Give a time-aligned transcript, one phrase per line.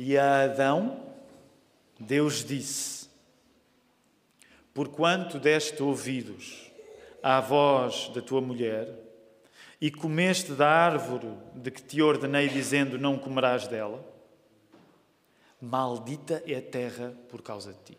[0.00, 1.02] E a Adão,
[1.98, 3.08] Deus disse:
[4.72, 6.70] Porquanto deste ouvidos
[7.20, 8.88] à voz da tua mulher,
[9.80, 14.04] e comeste da árvore de que te ordenei, dizendo: Não comerás dela,
[15.60, 17.98] maldita é a terra por causa de ti.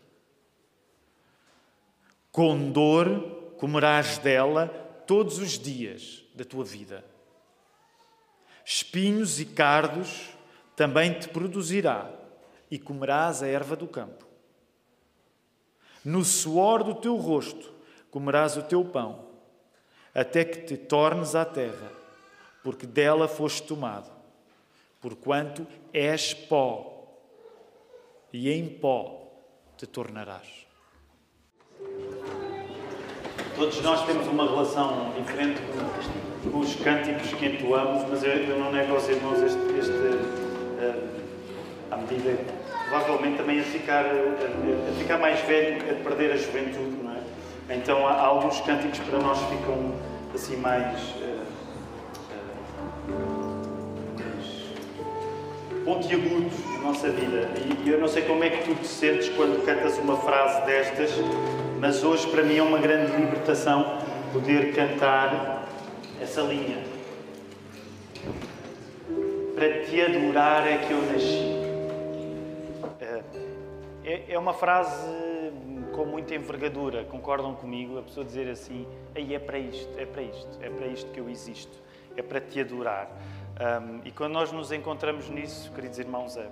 [2.32, 4.68] Com dor comerás dela
[5.06, 7.04] todos os dias da tua vida.
[8.64, 10.30] Espinhos e cardos
[10.80, 12.10] também te produzirá,
[12.70, 14.24] e comerás a erva do campo.
[16.02, 17.70] No suor do teu rosto
[18.10, 19.26] comerás o teu pão,
[20.14, 21.92] até que te tornes à terra,
[22.64, 24.10] porque dela foste tomado,
[25.02, 27.14] porquanto és pó,
[28.32, 29.30] e em pó
[29.76, 30.66] te tornarás.
[33.54, 35.60] Todos nós temos uma relação diferente
[36.50, 40.39] com, os cânticos que entoamos, mas eu, não nego aos irmãos este, este
[41.90, 42.38] à medida
[42.88, 47.76] provavelmente também a ficar, a, a, ficar mais velho, a perder a juventude, não é?
[47.76, 49.94] Então há, há alguns cânticos para nós ficam
[50.34, 51.14] assim mais,
[54.18, 54.50] mais
[55.84, 57.48] pontiagudos na nossa vida.
[57.84, 61.10] E eu não sei como é que tu te sentes quando cantas uma frase destas,
[61.80, 63.98] mas hoje para mim é uma grande libertação
[64.32, 65.66] poder cantar
[66.20, 66.78] essa linha.
[69.60, 71.60] Para te adorar é que eu nasci.
[74.02, 75.06] É, é uma frase
[75.92, 77.98] com muita envergadura, concordam comigo?
[77.98, 81.20] A pessoa dizer assim: aí é para isto, é para isto, é para isto que
[81.20, 81.76] eu existo,
[82.16, 83.10] é para te adorar.
[83.60, 86.48] Um, e quando nós nos encontramos nisso, queridos irmãos, é,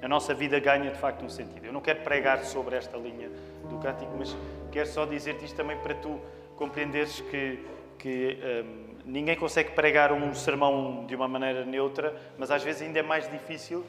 [0.00, 1.66] a nossa vida ganha de facto um sentido.
[1.66, 3.28] Eu não quero pregar sobre esta linha
[3.68, 4.36] do cântico, mas
[4.70, 6.20] quero só dizer-te isto também para tu
[6.54, 7.58] compreenderes que,
[7.98, 12.98] que um, ninguém consegue pregar um sermão de uma maneira neutra, mas às vezes ainda
[12.98, 13.86] é mais difícil,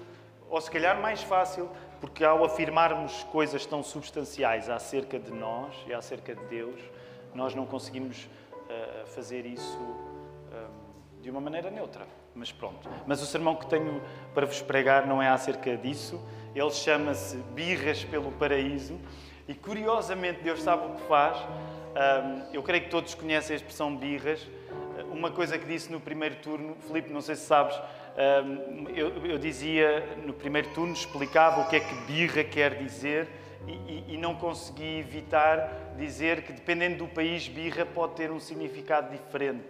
[0.50, 5.94] ou se calhar mais fácil, porque ao afirmarmos coisas tão substanciais acerca de nós e
[5.94, 6.80] acerca de Deus,
[7.34, 12.05] nós não conseguimos uh, fazer isso um, de uma maneira neutra.
[12.34, 12.88] Mas pronto.
[13.08, 13.99] Mas o sermão que tenho
[14.34, 16.23] para vos pregar não é acerca disso.
[16.54, 18.99] Ele chama-se Birras pelo Paraíso.
[19.48, 21.38] E curiosamente, Deus sabe o que faz.
[21.39, 24.48] Um, eu creio que todos conhecem a expressão birras.
[25.12, 27.80] Uma coisa que disse no primeiro turno, Filipe, não sei se sabes,
[28.18, 33.28] um, eu, eu, dizia no primeiro turno, explicava o que é que birra quer dizer
[33.67, 39.12] e, e, não consegui evitar dizer que, dependendo do país, birra pode ter um significado
[39.12, 39.64] diferente.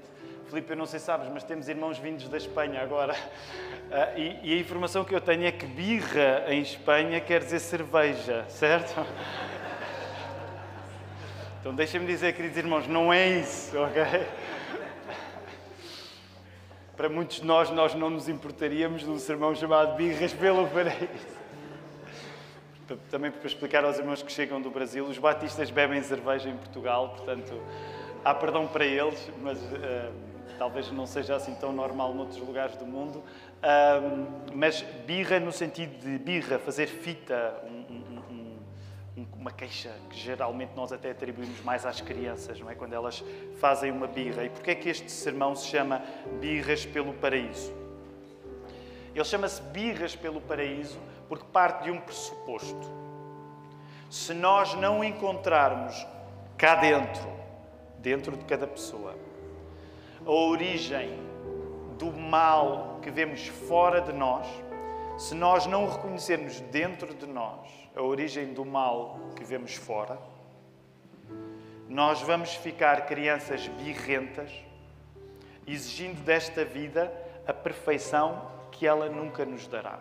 [0.47, 3.14] Filipe, eu não sei se sabes, mas temos irmãos vindos da Espanha agora.
[3.14, 7.59] Uh, e, e, a informação que eu tenho é que birra em Espanha quer dizer
[7.59, 9.06] cerveja, certo?
[11.59, 14.02] Então deixem-me dizer, queridos irmãos, não é isso, ok?
[16.97, 21.38] Para muitos de nós, nós não nos importaríamos de um sermão chamado Birras pelo Paraíso.
[23.12, 27.09] Também para explicar aos irmãos que chegam do Brasil, os batistas bebem cerveja em Portugal,
[27.09, 27.53] portanto,
[28.25, 30.12] há perdão para eles, mas uh,
[30.58, 33.19] talvez não seja assim tão normal noutros lugares do mundo.
[33.19, 34.25] Uh,
[34.56, 38.16] mas birra no sentido de birra, fazer fita, um, um,
[39.47, 42.75] uma queixa que geralmente nós até atribuímos mais às crianças, não é?
[42.75, 43.24] Quando elas
[43.62, 44.44] fazem uma birra.
[44.44, 46.03] E porquê é que este sermão se chama
[46.41, 47.74] Birras pelo Paraíso?
[49.16, 51.00] Ele chama-se Birras pelo Paraíso
[51.30, 52.91] porque parte de um pressuposto.
[54.09, 56.06] Se nós não encontrarmos
[56.58, 57.29] cá dentro,
[58.00, 59.16] dentro de cada pessoa,
[60.25, 61.18] a origem
[61.97, 64.46] do mal que vemos fora de nós,
[65.18, 70.18] se nós não reconhecermos dentro de nós a origem do mal que vemos fora,
[71.90, 74.52] nós vamos ficar crianças birrentas,
[75.66, 77.12] exigindo desta vida
[77.47, 80.00] a perfeição que ela nunca nos dará.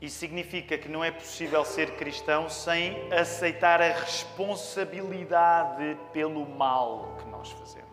[0.00, 7.28] Isso significa que não é possível ser cristão sem aceitar a responsabilidade pelo mal que
[7.28, 7.87] nós fazemos.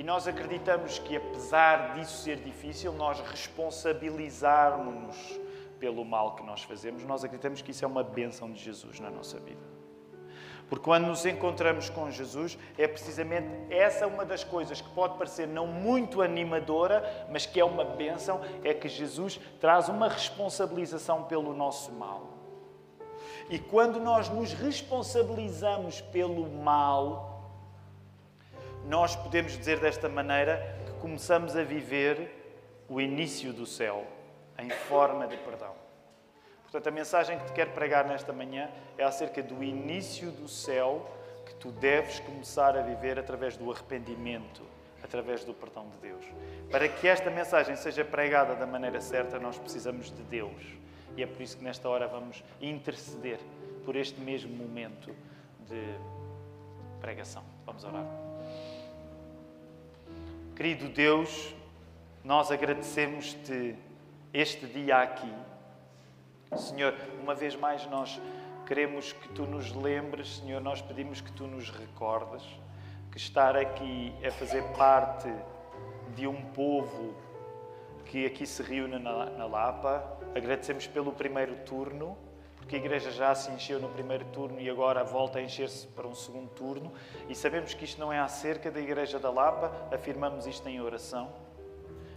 [0.00, 5.38] E nós acreditamos que, apesar disso ser difícil, nós responsabilizarmos-nos
[5.78, 9.10] pelo mal que nós fazemos, nós acreditamos que isso é uma bênção de Jesus na
[9.10, 9.60] nossa vida.
[10.70, 15.46] Porque quando nos encontramos com Jesus, é precisamente essa uma das coisas que pode parecer
[15.46, 21.52] não muito animadora, mas que é uma bênção, é que Jesus traz uma responsabilização pelo
[21.52, 22.26] nosso mal.
[23.50, 27.29] E quando nós nos responsabilizamos pelo mal,
[28.86, 34.06] nós podemos dizer desta maneira que começamos a viver o início do céu
[34.58, 35.74] em forma de perdão.
[36.62, 41.10] Portanto, a mensagem que te quero pregar nesta manhã é acerca do início do céu
[41.46, 44.62] que tu deves começar a viver através do arrependimento
[45.02, 46.24] através do perdão de Deus.
[46.70, 50.62] Para que esta mensagem seja pregada da maneira certa, nós precisamos de Deus.
[51.16, 53.40] E é por isso que nesta hora vamos interceder
[53.84, 55.14] por este mesmo momento
[55.66, 55.82] de
[57.00, 57.42] pregação.
[57.66, 58.29] Vamos orar.
[60.60, 61.54] Querido Deus,
[62.22, 63.74] nós agradecemos-te
[64.30, 65.32] este dia aqui.
[66.54, 68.20] Senhor, uma vez mais nós
[68.66, 72.44] queremos que tu nos lembres, Senhor, nós pedimos que tu nos recordes
[73.10, 75.32] que estar aqui é fazer parte
[76.14, 77.14] de um povo
[78.04, 80.18] que aqui se reúne na, na Lapa.
[80.34, 82.18] Agradecemos pelo primeiro turno,
[82.70, 86.06] porque a igreja já se encheu no primeiro turno e agora volta a encher-se para
[86.06, 86.92] um segundo turno.
[87.28, 91.32] E sabemos que isto não é acerca da igreja da Lapa, afirmamos isto em oração.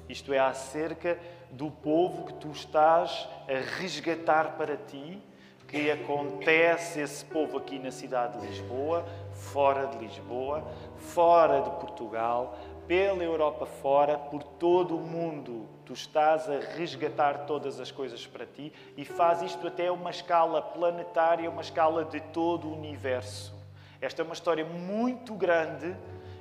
[0.08, 1.18] Isto é acerca
[1.50, 5.20] do povo que tu estás a resgatar para ti,
[5.68, 9.04] que acontece esse povo aqui na cidade de Lisboa,
[9.34, 12.56] fora de Lisboa, fora de Portugal,
[12.88, 15.68] pela Europa fora, por todo o mundo.
[15.86, 20.62] Tu estás a resgatar todas as coisas para ti e faz isto até uma escala
[20.62, 23.54] planetária, uma escala de todo o universo.
[24.02, 25.96] Esta é uma história muito grande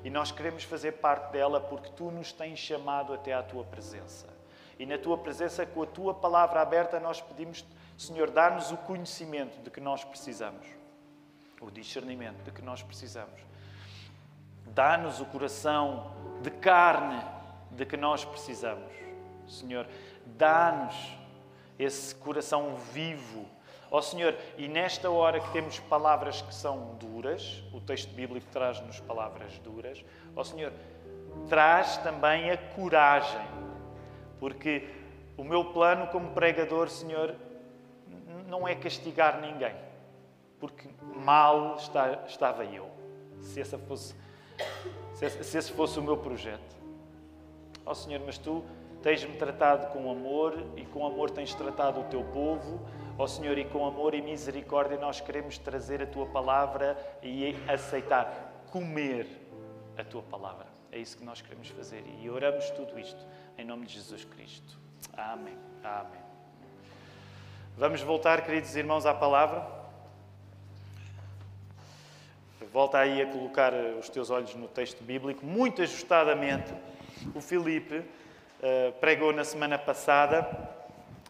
[0.05, 4.29] e nós queremos fazer parte dela porque tu nos tens chamado até à tua presença.
[4.79, 7.65] E na tua presença, com a tua palavra aberta, nós pedimos,
[7.97, 10.67] Senhor, dá-nos o conhecimento de que nós precisamos,
[11.61, 13.52] o discernimento de que nós precisamos.
[14.75, 17.23] Dá-nos o coração de carne
[17.71, 18.93] de que nós precisamos.
[19.47, 19.87] Senhor,
[20.25, 20.95] dá-nos
[21.79, 23.47] esse coração vivo.
[23.91, 28.47] Ó oh, Senhor, e nesta hora que temos palavras que são duras, o texto bíblico
[28.51, 30.03] traz-nos palavras duras,
[30.35, 30.73] ó oh, Senhor,
[31.49, 33.47] traz também a coragem,
[34.41, 34.89] porque
[35.37, 37.35] o meu plano como pregador, Senhor,
[38.49, 39.75] não é castigar ninguém,
[40.59, 42.91] porque mal está, estava eu,
[43.43, 44.15] se essa fosse
[45.15, 46.77] se esse fosse o meu projeto.
[47.85, 48.65] Ó oh, Senhor, mas tu
[49.03, 52.81] tens-me tratado com amor e com amor tens tratado o teu povo.
[53.19, 57.57] Ó oh, Senhor, e com amor e misericórdia nós queremos trazer a tua palavra e
[57.69, 59.27] aceitar, comer
[59.97, 60.67] a tua palavra.
[60.91, 63.27] É isso que nós queremos fazer e oramos tudo isto
[63.57, 64.79] em nome de Jesus Cristo.
[65.17, 65.57] Amém.
[65.83, 66.21] Amém.
[67.77, 69.82] Vamos voltar, queridos irmãos, à palavra.
[72.73, 76.73] Volta aí a colocar eh, os teus olhos no texto bíblico, muito ajustadamente.
[77.35, 80.49] O Filipe uh, pregou na semana passada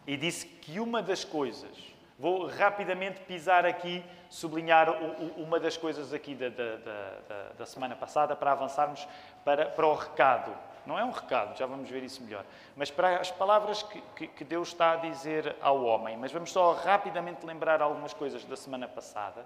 [0.07, 1.69] e disse que uma das coisas,
[2.17, 7.65] vou rapidamente pisar aqui, sublinhar o, o, uma das coisas aqui da, da, da, da,
[7.65, 9.05] semana passada para avançarmos
[9.43, 10.55] para, para o recado.
[10.85, 14.27] Não é um recado, já vamos ver isso melhor, mas para as palavras que, que,
[14.27, 16.15] que Deus está a dizer ao homem.
[16.15, 19.45] Mas vamos só rapidamente lembrar algumas coisas da semana passada.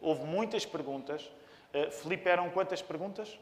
[0.00, 1.30] Houve muitas perguntas.
[1.74, 3.38] Uh, Filipe, eram quantas perguntas?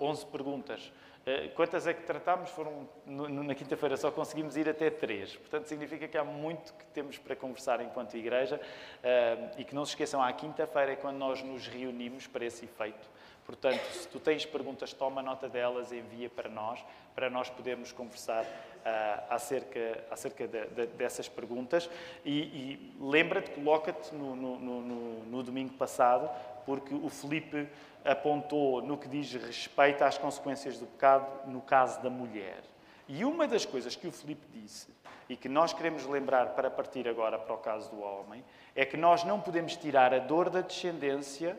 [0.00, 0.92] 11 perguntas.
[1.20, 2.50] Uh, quantas é que tratámos?
[2.50, 5.36] Foram, na quinta-feira só conseguimos ir até três.
[5.36, 8.56] Portanto, significa que há muito que temos para conversar enquanto igreja.
[8.56, 12.64] Uh, e que não se esqueçam, à quinta-feira é quando nós nos reunimos para esse
[12.64, 13.08] efeito.
[13.44, 16.84] Portanto, se tu tens perguntas, toma nota delas, envia para nós,
[17.14, 18.46] para nós podermos conversar
[18.80, 21.88] uh, acerca, acerca de, de, dessas perguntas.
[22.24, 26.30] E, e lembra-te, coloca-te no, no, no, no, domingo passado,
[26.64, 27.68] porque o Felipe
[28.04, 32.62] apontou no que diz respeito às consequências do pecado no caso da mulher.
[33.08, 34.88] E uma das coisas que o Felipe disse,
[35.28, 38.44] e que nós queremos lembrar para partir agora para o caso do homem,
[38.74, 41.56] é que nós não podemos tirar a dor da descendência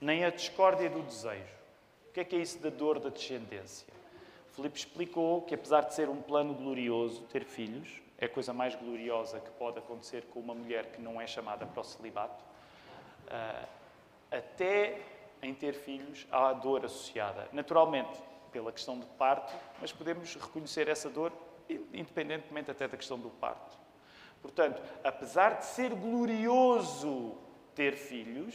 [0.00, 1.60] nem a discórdia do desejo.
[2.08, 3.86] O que é que é isso da dor da descendência?
[4.60, 8.74] Filipe explicou que, apesar de ser um plano glorioso, ter filhos é a coisa mais
[8.74, 12.44] gloriosa que pode acontecer com uma mulher que não é chamada para o celibato.
[13.24, 13.66] Uh,
[14.30, 15.00] até
[15.42, 17.48] em ter filhos há a dor associada.
[17.52, 18.20] Naturalmente,
[18.52, 19.50] pela questão do parto,
[19.80, 21.32] mas podemos reconhecer essa dor
[21.94, 23.78] independentemente até da questão do parto.
[24.42, 27.38] Portanto, apesar de ser glorioso
[27.74, 28.54] ter filhos,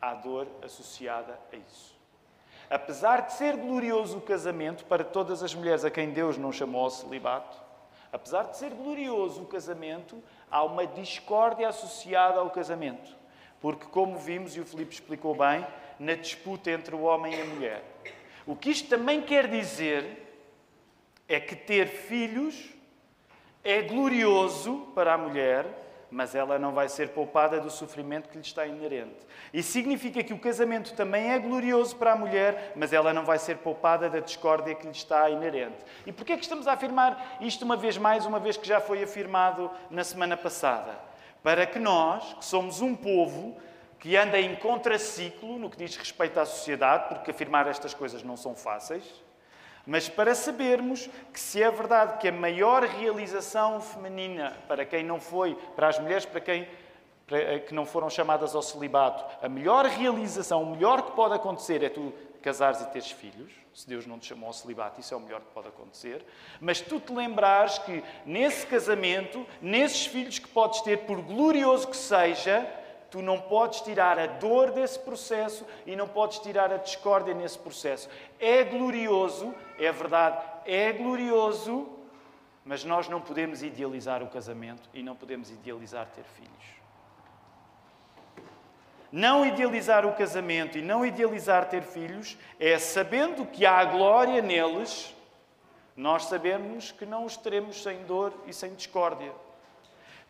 [0.00, 1.95] há dor associada a isso.
[2.68, 6.84] Apesar de ser glorioso o casamento para todas as mulheres a quem Deus não chamou
[6.84, 7.56] ao celibato,
[8.12, 13.14] apesar de ser glorioso o casamento, há uma discórdia associada ao casamento.
[13.60, 15.66] Porque, como vimos, e o Filipe explicou bem,
[15.98, 17.84] na disputa entre o homem e a mulher.
[18.46, 20.24] O que isto também quer dizer
[21.28, 22.70] é que ter filhos
[23.64, 25.66] é glorioso para a mulher,
[26.10, 29.16] mas ela não vai ser poupada do sofrimento que lhe está inerente.
[29.52, 33.38] E significa que o casamento também é glorioso para a mulher, mas ela não vai
[33.38, 35.78] ser poupada da discórdia que lhe está inerente.
[36.06, 38.80] E porquê é que estamos a afirmar isto uma vez mais, uma vez que já
[38.80, 40.98] foi afirmado na semana passada?
[41.42, 43.56] Para que nós, que somos um povo,
[43.98, 48.36] que anda em contraciclo no que diz respeito à sociedade, porque afirmar estas coisas não
[48.36, 49.04] são fáceis,
[49.86, 55.20] mas para sabermos que se é verdade que a maior realização feminina para quem não
[55.20, 56.68] foi, para as mulheres para quem
[57.26, 61.34] para, eh, que não foram chamadas ao celibato, a melhor realização, o melhor que pode
[61.34, 63.52] acontecer é tu casares e teres filhos.
[63.74, 66.24] Se Deus não te chamou ao celibato, isso é o melhor que pode acontecer.
[66.60, 71.96] Mas tu te lembrares que nesse casamento, nesses filhos que podes ter, por glorioso que
[71.96, 72.64] seja,
[73.16, 77.58] tu não podes tirar a dor desse processo e não podes tirar a discórdia nesse
[77.58, 78.10] processo.
[78.38, 81.88] É glorioso, é verdade, é glorioso,
[82.62, 86.76] mas nós não podemos idealizar o casamento e não podemos idealizar ter filhos.
[89.10, 95.14] Não idealizar o casamento e não idealizar ter filhos é sabendo que há glória neles,
[95.96, 99.32] nós sabemos que não os teremos sem dor e sem discórdia.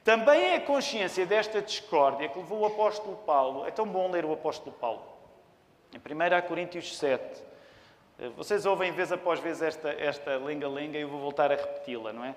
[0.07, 3.67] Também é a consciência desta discórdia que levou o apóstolo Paulo.
[3.67, 5.03] É tão bom ler o apóstolo Paulo.
[5.93, 7.43] Em 1 Coríntios 7.
[8.37, 12.25] Vocês ouvem vez após vez esta, esta lenga-lenga e eu vou voltar a repeti-la, não
[12.25, 12.37] é?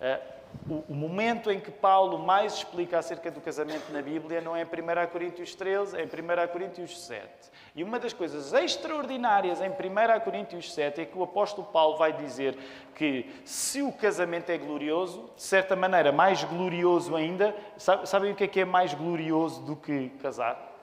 [0.00, 0.20] Eh,
[0.68, 4.64] o, momento em que Paulo mais explica acerca do casamento na Bíblia não é em
[4.64, 7.28] 1 Coríntios 13, é em 1 Coríntios 7.
[7.74, 12.12] E uma das coisas extraordinárias em 1 Coríntios 7 é que o apóstolo Paulo vai
[12.12, 12.58] dizer
[12.94, 18.44] que se o casamento é glorioso, de certa maneira, mais glorioso ainda, sabem o que
[18.44, 20.74] é que é mais glorioso do que casar?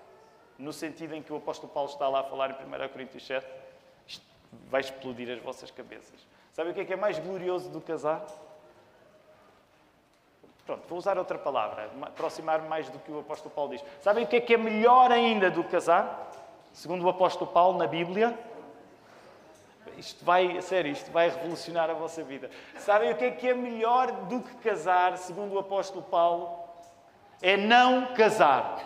[0.58, 3.46] No sentido em que o apóstolo Paulo está lá a falar em 1 Coríntios 7,
[4.08, 4.26] isto
[4.70, 6.28] vai explodir as vossas cabeças.
[6.54, 8.24] Sabem o que é que é mais glorioso do que casar?
[10.66, 13.84] Pronto, vou usar outra palavra, aproximar-me mais do que o apóstolo Paulo diz.
[14.02, 16.32] Sabem o que é que é melhor ainda do casar?
[16.72, 18.38] Segundo o apóstolo Paulo na Bíblia,
[19.98, 22.50] isto vai, sério, isto vai revolucionar a vossa vida.
[22.78, 26.58] Sabem o que é que é melhor do que casar, segundo o apóstolo Paulo?
[27.42, 28.84] É não casar.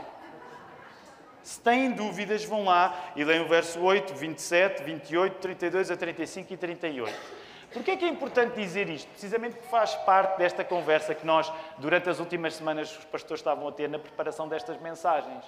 [1.43, 6.53] Se têm dúvidas, vão lá e leem o verso 8, 27, 28, 32 a 35
[6.53, 7.46] e 38.
[7.71, 9.07] Porquê é que é importante dizer isto?
[9.09, 13.67] Precisamente porque faz parte desta conversa que nós, durante as últimas semanas, os pastores estavam
[13.67, 15.43] a ter na preparação destas mensagens.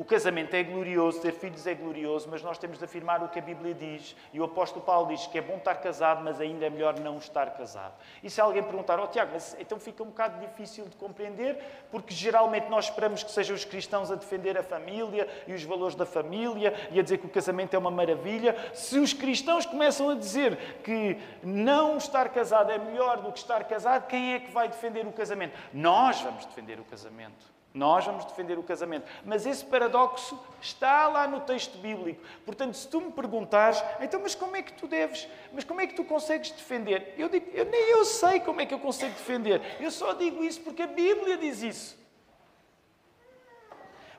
[0.00, 3.38] O casamento é glorioso, ter filhos é glorioso, mas nós temos de afirmar o que
[3.38, 4.16] a Bíblia diz.
[4.32, 7.18] E o apóstolo Paulo diz que é bom estar casado, mas ainda é melhor não
[7.18, 7.92] estar casado.
[8.22, 11.58] E se alguém perguntar, oh Tiago, mas então fica um bocado difícil de compreender,
[11.90, 15.94] porque geralmente nós esperamos que sejam os cristãos a defender a família e os valores
[15.94, 18.56] da família e a dizer que o casamento é uma maravilha.
[18.72, 23.64] Se os cristãos começam a dizer que não estar casado é melhor do que estar
[23.64, 25.58] casado, quem é que vai defender o casamento?
[25.74, 27.59] Nós vamos defender o casamento.
[27.72, 29.06] Nós vamos defender o casamento.
[29.24, 32.20] Mas esse paradoxo está lá no texto bíblico.
[32.44, 35.86] Portanto, se tu me perguntares, então, mas como é que tu deves, mas como é
[35.86, 37.14] que tu consegues defender?
[37.16, 39.62] Eu digo, eu, nem eu sei como é que eu consigo defender.
[39.78, 42.00] Eu só digo isso porque a Bíblia diz isso.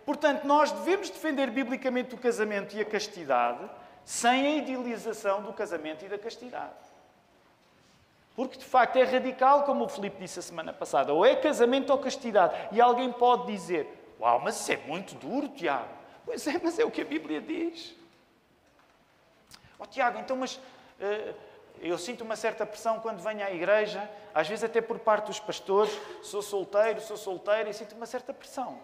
[0.06, 3.70] Portanto, nós devemos defender biblicamente o casamento e a castidade
[4.04, 6.91] sem a idealização do casamento e da castidade.
[8.42, 11.14] Porque de facto é radical, como o Filipe disse a semana passada.
[11.14, 12.56] Ou é casamento ou castidade.
[12.72, 15.94] E alguém pode dizer: Uau, mas isso é muito duro, Tiago.
[16.26, 17.96] Pois é, mas é o que a Bíblia diz.
[19.78, 21.36] Oh, Tiago, então, mas uh,
[21.80, 25.40] eu sinto uma certa pressão quando venho à igreja, às vezes até por parte dos
[25.40, 25.96] pastores.
[26.24, 28.80] Sou solteiro, sou solteira e sinto uma certa pressão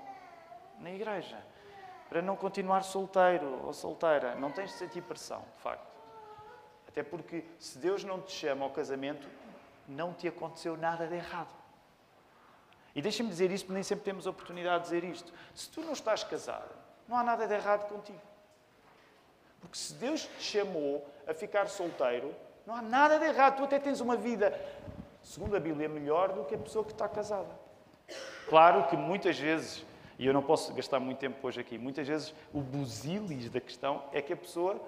[0.77, 1.37] na igreja
[2.09, 4.35] para não continuar solteiro ou solteira.
[4.35, 5.87] Não tens de sentir pressão, de facto.
[6.87, 9.27] Até porque se Deus não te chama ao casamento,
[9.87, 11.53] não te aconteceu nada de errado.
[12.95, 15.31] E deixa-me dizer isto, porque nem sempre temos a oportunidade de dizer isto.
[15.53, 16.73] Se tu não estás casado,
[17.07, 18.21] não há nada de errado contigo.
[19.61, 22.33] Porque se Deus te chamou a ficar solteiro,
[22.65, 23.57] não há nada de errado.
[23.57, 24.59] Tu até tens uma vida,
[25.23, 27.49] segundo a Bíblia, melhor do que a pessoa que está casada.
[28.49, 29.85] Claro que muitas vezes,
[30.17, 34.03] e eu não posso gastar muito tempo hoje aqui, muitas vezes o busilis da questão
[34.11, 34.81] é que a pessoa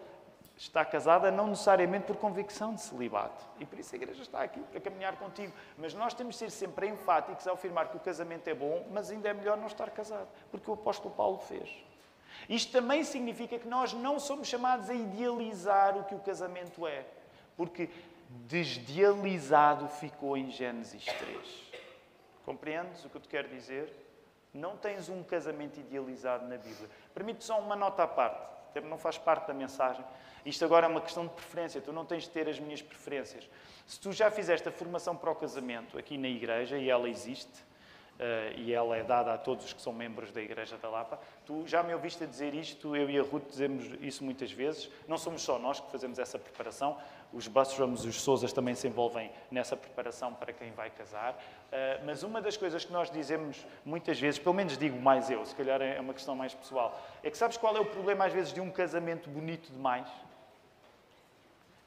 [0.59, 3.45] está casada não necessariamente por convicção de celibato.
[3.59, 5.53] E por isso a igreja está aqui para caminhar contigo.
[5.77, 9.09] Mas nós temos de ser sempre enfáticos ao afirmar que o casamento é bom, mas
[9.09, 11.69] ainda é melhor não estar casado, porque o apóstolo Paulo fez.
[12.49, 17.05] Isto também significa que nós não somos chamados a idealizar o que o casamento é,
[17.55, 17.89] porque
[18.29, 21.71] desdializado ficou em Gênesis 3.
[22.45, 23.93] Compreendes o que eu te quero dizer?
[24.53, 26.89] Não tens um casamento idealizado na Bíblia.
[27.13, 30.03] Permite só uma nota à parte, não faz parte da mensagem.
[30.49, 33.47] Isto agora é uma questão de preferência, tu não tens de ter as minhas preferências.
[33.85, 37.61] Se tu já fizeste a formação para o casamento aqui na igreja, e ela existe,
[38.15, 41.19] uh, e ela é dada a todos os que são membros da Igreja da Lapa,
[41.45, 45.19] tu já me ouviste dizer isto, eu e a Ruth dizemos isso muitas vezes, não
[45.19, 46.97] somos só nós que fazemos essa preparação,
[47.31, 51.33] Os Bustrums, os Sousas também se envolvem nessa preparação para quem vai casar.
[51.33, 55.45] Uh, mas uma das coisas que nós dizemos muitas vezes, pelo menos digo mais eu,
[55.45, 58.33] se calhar é uma questão mais pessoal, é que sabes qual é o problema às
[58.33, 60.07] vezes de um casamento bonito demais?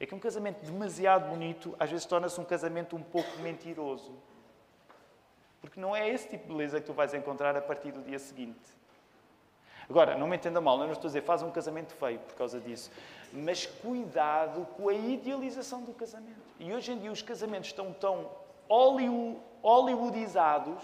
[0.03, 4.11] É que um casamento demasiado bonito às vezes torna-se um casamento um pouco mentiroso.
[5.61, 8.19] Porque não é esse tipo de beleza que tu vais encontrar a partir do dia
[8.19, 8.59] seguinte.
[9.89, 12.35] Agora, não me entenda mal, eu não estou a dizer faz um casamento feio por
[12.35, 12.91] causa disso.
[13.31, 16.35] Mas cuidado com a idealização do casamento.
[16.59, 18.29] E hoje em dia os casamentos estão tão
[18.67, 20.83] hollywoodizados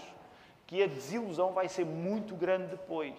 [0.66, 3.16] que a desilusão vai ser muito grande depois.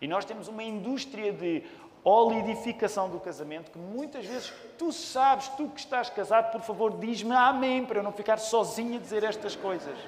[0.00, 1.64] E nós temos uma indústria de
[2.04, 7.34] olidificação do casamento que muitas vezes tu sabes, tu que estás casado, por favor, diz-me
[7.34, 9.98] amém para eu não ficar sozinho a dizer estas coisas.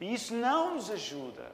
[0.00, 1.52] E isso não nos ajuda.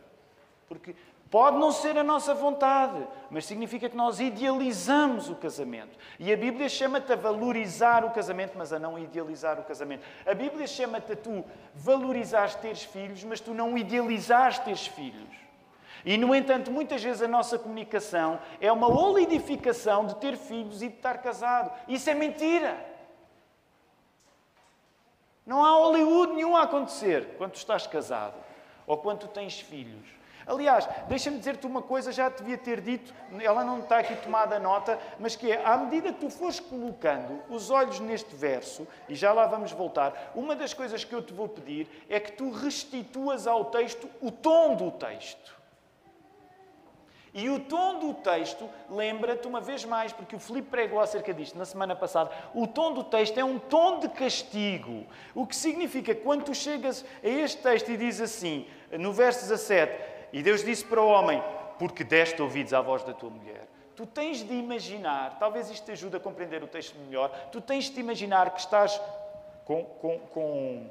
[0.68, 0.94] Porque
[1.30, 5.98] pode não ser a nossa vontade, mas significa que nós idealizamos o casamento.
[6.18, 10.04] E a Bíblia chama-te a valorizar o casamento, mas a não idealizar o casamento.
[10.24, 15.45] A Bíblia chama-te a tu valorizares teres filhos, mas tu não idealizares teres filhos.
[16.06, 20.88] E, no entanto, muitas vezes a nossa comunicação é uma olidificação de ter filhos e
[20.88, 21.72] de estar casado.
[21.88, 22.78] Isso é mentira.
[25.44, 28.36] Não há Hollywood nenhum a acontecer quando tu estás casado
[28.86, 30.06] ou quando tu tens filhos.
[30.46, 34.60] Aliás, deixa-me dizer-te uma coisa, já te devia ter dito, ela não está aqui tomada
[34.60, 39.16] nota, mas que é, à medida que tu fores colocando os olhos neste verso, e
[39.16, 42.50] já lá vamos voltar, uma das coisas que eu te vou pedir é que tu
[42.52, 45.55] restituas ao texto o tom do texto.
[47.36, 51.58] E o tom do texto, lembra-te uma vez mais, porque o Filipe pregou acerca disto
[51.58, 55.04] na semana passada, o tom do texto é um tom de castigo.
[55.34, 60.02] O que significa quando tu chegas a este texto e diz assim, no verso 17,
[60.32, 61.44] e Deus disse para o homem,
[61.78, 63.68] porque deste ouvidos à voz da tua mulher.
[63.94, 67.90] Tu tens de imaginar, talvez isto te ajude a compreender o texto melhor, tu tens
[67.90, 68.98] de imaginar que estás
[69.66, 70.86] com, com, com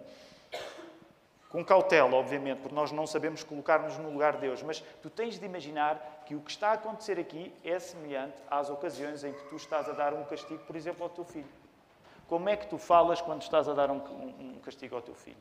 [1.55, 5.39] com cautela, obviamente, porque nós não sabemos colocar-nos no lugar de Deus, mas tu tens
[5.39, 9.44] de imaginar que o que está a acontecer aqui é semelhante às ocasiões em que
[9.46, 11.48] tu estás a dar um castigo, por exemplo, ao teu filho.
[12.27, 15.13] Como é que tu falas quando estás a dar um, um, um castigo ao teu
[15.13, 15.38] filho?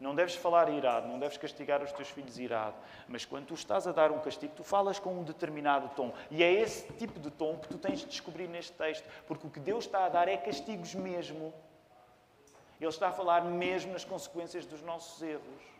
[0.00, 2.76] Não deves falar irado, não deves castigar os teus filhos irado.
[3.08, 6.12] Mas quando tu estás a dar um castigo, tu falas com um determinado tom.
[6.30, 9.08] E é esse tipo de tom que tu tens de descobrir neste texto.
[9.26, 11.52] Porque o que Deus está a dar é castigos mesmo.
[12.80, 15.77] Ele está a falar mesmo nas consequências dos nossos erros.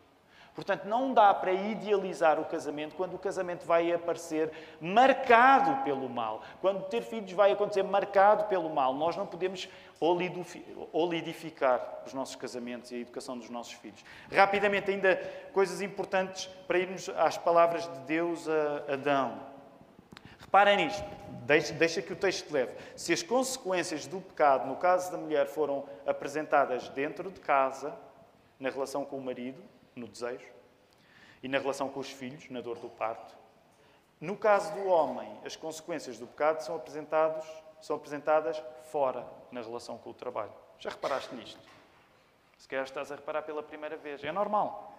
[0.58, 6.42] Portanto, não dá para idealizar o casamento quando o casamento vai aparecer marcado pelo mal.
[6.60, 8.92] Quando ter filhos vai acontecer marcado pelo mal.
[8.92, 9.68] Nós não podemos
[10.00, 14.04] olidificar os nossos casamentos e a educação dos nossos filhos.
[14.34, 15.14] Rapidamente, ainda
[15.52, 19.40] coisas importantes para irmos às palavras de Deus a Adão.
[20.40, 21.04] Reparem nisto,
[21.46, 22.72] deixa, deixa que o texto te leve.
[22.96, 27.94] Se as consequências do pecado, no caso da mulher, foram apresentadas dentro de casa,
[28.58, 29.62] na relação com o marido,
[29.98, 30.46] no desejo,
[31.42, 33.36] e na relação com os filhos, na dor do parto,
[34.20, 37.46] no caso do homem, as consequências do pecado são, apresentados,
[37.80, 40.52] são apresentadas fora, na relação com o trabalho.
[40.80, 41.60] Já reparaste nisto?
[42.56, 44.22] Se calhar estás a reparar pela primeira vez.
[44.24, 44.92] É normal.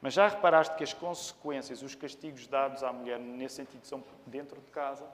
[0.00, 4.60] Mas já reparaste que as consequências, os castigos dados à mulher, nesse sentido, são dentro
[4.60, 5.04] de casa?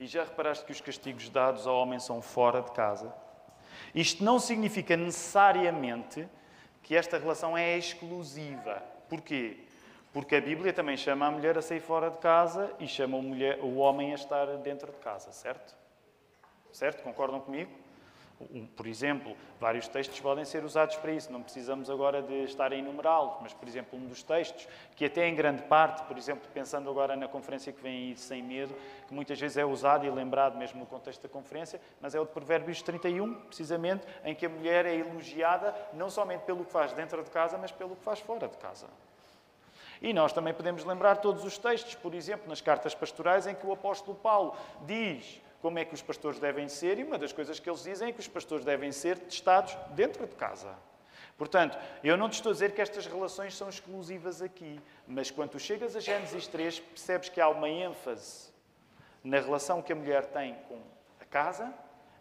[0.00, 3.14] E já reparaste que os castigos dados ao homem são fora de casa?
[3.94, 6.26] Isto não significa necessariamente
[6.88, 8.82] que esta relação é exclusiva.
[9.10, 9.58] Porquê?
[10.10, 13.22] Porque a Bíblia também chama a mulher a sair fora de casa e chama o,
[13.22, 15.76] mulher, o homem a estar dentro de casa, certo?
[16.72, 17.02] Certo?
[17.02, 17.70] Concordam comigo?
[18.76, 22.76] Por exemplo, vários textos podem ser usados para isso, não precisamos agora de estar a
[22.76, 26.88] enumerá-los, mas, por exemplo, um dos textos, que até em grande parte, por exemplo, pensando
[26.88, 28.72] agora na conferência que vem aí sem medo,
[29.08, 32.24] que muitas vezes é usado e lembrado mesmo no contexto da conferência, mas é o
[32.24, 36.92] de Provérbios 31, precisamente, em que a mulher é elogiada não somente pelo que faz
[36.92, 38.86] dentro de casa, mas pelo que faz fora de casa.
[40.00, 43.66] E nós também podemos lembrar todos os textos, por exemplo, nas cartas pastorais, em que
[43.66, 44.54] o apóstolo Paulo
[44.86, 48.08] diz como é que os pastores devem ser, e uma das coisas que eles dizem
[48.08, 50.74] é que os pastores devem ser testados dentro de casa.
[51.36, 55.58] Portanto, eu não te estou a dizer que estas relações são exclusivas aqui, mas quando
[55.58, 58.50] chegas a Gênesis 3, percebes que há uma ênfase
[59.22, 60.80] na relação que a mulher tem com
[61.20, 61.72] a casa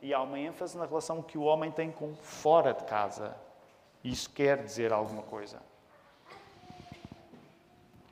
[0.02, 3.36] e há uma ênfase na relação que o homem tem com fora de casa.
[4.04, 5.62] Isso quer dizer alguma coisa.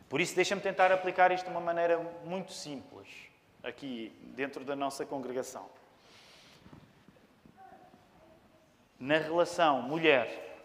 [0.09, 3.24] Por isso, deixa-me tentar aplicar isto de uma maneira muito simples
[3.65, 5.67] aqui dentro da nossa congregação.
[8.99, 10.59] Na relação mulher,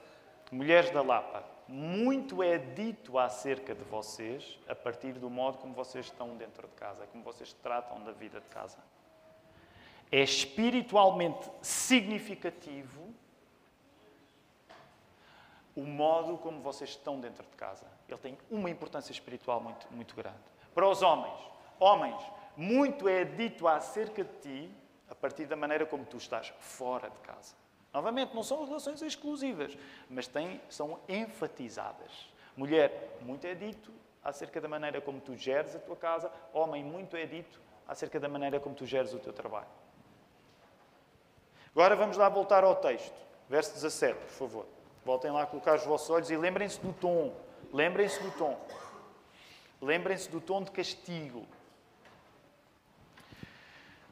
[0.53, 6.07] mulheres da Lapa, muito é dito acerca de vocês a partir do modo como vocês
[6.07, 8.79] estão dentro de casa, como vocês tratam da vida de casa.
[10.13, 13.15] é espiritualmente significativo
[15.77, 17.87] o modo como vocês estão dentro de casa.
[18.09, 20.37] Ele tem uma importância espiritual muito, muito grande.
[20.75, 21.39] Para os homens,
[21.79, 22.21] homens,
[22.57, 24.75] muito é dito acerca de ti
[25.09, 27.55] a partir da maneira como tu estás fora de casa.
[27.93, 29.77] Novamente, não são relações exclusivas,
[30.09, 32.31] mas têm, são enfatizadas.
[32.57, 36.31] Mulher, muito é dito acerca da maneira como tu geres a tua casa.
[36.53, 39.67] Homem, muito é dito acerca da maneira como tu geres o teu trabalho.
[41.73, 43.15] Agora vamos lá voltar ao texto.
[43.49, 44.67] Verso 17, por favor.
[45.05, 47.35] Voltem lá a colocar os vossos olhos e lembrem-se do tom.
[47.73, 48.61] Lembrem-se do tom.
[49.81, 51.47] Lembrem-se do tom de castigo.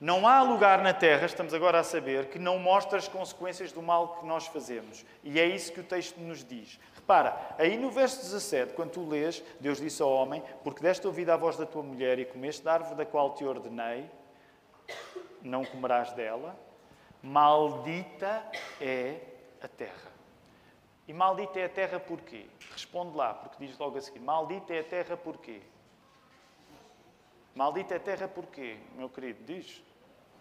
[0.01, 3.83] Não há lugar na terra, estamos agora a saber, que não mostre as consequências do
[3.83, 5.05] mal que nós fazemos.
[5.25, 6.79] E é isso que o texto nos diz.
[6.95, 11.31] Repara, aí no verso 17, quando tu lês, Deus disse ao homem: Porque deste ouvido
[11.31, 14.09] à voz da tua mulher e comeste da árvore da qual te ordenei,
[15.43, 16.57] não comerás dela,
[17.21, 18.45] maldita
[18.81, 19.17] é
[19.61, 20.13] a terra.
[21.09, 22.47] E maldita é a terra porquê?
[22.71, 25.61] Responde lá, porque diz logo a seguir: Maldita é a terra porquê?
[27.53, 29.43] Maldita é a terra porquê, meu querido?
[29.45, 29.88] Diz.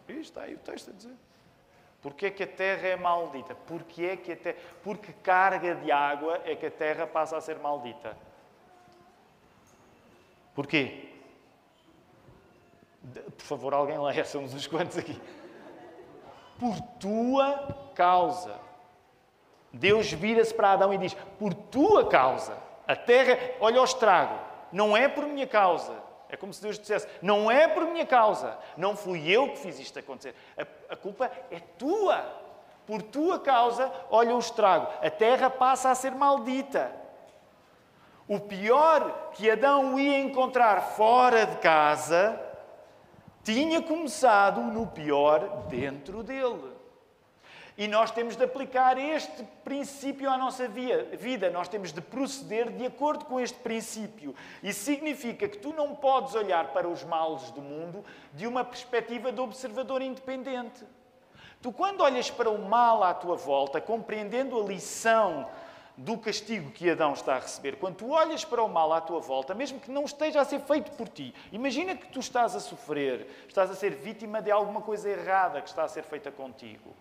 [0.07, 1.13] Diz, está aí o texto a dizer.
[2.01, 3.53] Porquê é que a terra é maldita?
[3.53, 4.57] Porquê é que a terra...
[4.83, 8.17] Porque carga de água é que a terra passa a ser maldita.
[10.55, 11.09] Porquê?
[13.37, 15.19] Por favor, alguém leia, somos uns quantos aqui.
[16.59, 18.59] Por tua causa.
[19.71, 22.57] Deus vira-se para Adão e diz: Por tua causa.
[22.87, 24.39] A terra, olha o estrago.
[24.71, 26.06] Não é por minha causa.
[26.29, 29.79] É como se Deus dissesse: Não é por minha causa, não fui eu que fiz
[29.79, 30.35] isto acontecer.
[30.57, 32.45] A, a culpa é tua.
[32.85, 34.87] Por tua causa, olha o estrago.
[35.05, 36.89] A terra passa a ser maldita.
[38.27, 42.41] O pior que Adão ia encontrar fora de casa
[43.43, 46.76] tinha começado no pior dentro dele.
[47.77, 51.51] E nós temos de aplicar este princípio à nossa vida.
[51.51, 54.33] Nós temos de proceder de acordo com este princípio.
[54.63, 59.31] Isso significa que tu não podes olhar para os males do mundo de uma perspectiva
[59.31, 60.83] de observador independente.
[61.61, 65.47] Tu, quando olhas para o mal à tua volta, compreendendo a lição
[65.95, 69.19] do castigo que Adão está a receber, quando tu olhas para o mal à tua
[69.19, 72.59] volta, mesmo que não esteja a ser feito por ti, imagina que tu estás a
[72.59, 76.95] sofrer, estás a ser vítima de alguma coisa errada que está a ser feita contigo.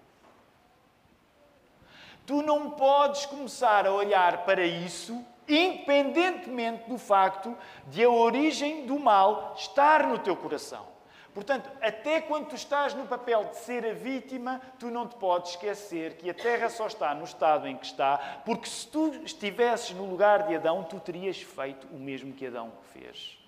[2.26, 8.98] Tu não podes começar a olhar para isso independentemente do facto de a origem do
[8.98, 10.86] mal estar no teu coração.
[11.32, 15.50] Portanto, até quando tu estás no papel de ser a vítima, tu não te podes
[15.50, 19.90] esquecer que a terra só está no estado em que está, porque se tu estivesses
[19.90, 23.38] no lugar de Adão, tu terias feito o mesmo que Adão fez.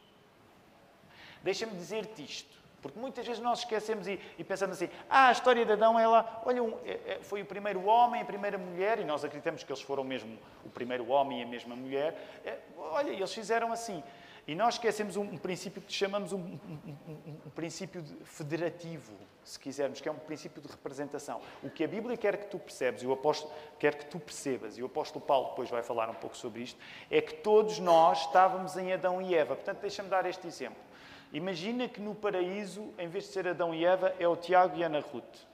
[1.42, 2.57] Deixa-me dizer-te isto.
[2.80, 6.42] Porque muitas vezes nós esquecemos e, e, pensamos assim: ah, a história de Adão, ela,
[6.44, 9.72] olha, um, é, é, foi o primeiro homem, a primeira mulher, e nós acreditamos que
[9.72, 12.40] eles foram mesmo o primeiro homem e a mesma mulher.
[12.44, 14.02] É, olha, eles fizeram assim.
[14.48, 19.12] E nós esquecemos um, um princípio que chamamos um, um, princípio federativo,
[19.44, 21.42] se quisermos, que é um princípio de representação.
[21.62, 24.78] O que a Bíblia quer que tu percebes, e o apóstolo quer que tu percebas,
[24.78, 28.20] e o apóstolo Paulo depois vai falar um pouco sobre isto, é que todos nós
[28.20, 29.54] estávamos em Adão e Eva.
[29.54, 30.87] Portanto, deixa-me dar este exemplo.
[31.32, 34.82] Imagina que no paraíso, em vez de ser Adão e Eva, é o Tiago e
[34.82, 35.48] Ana Ruth.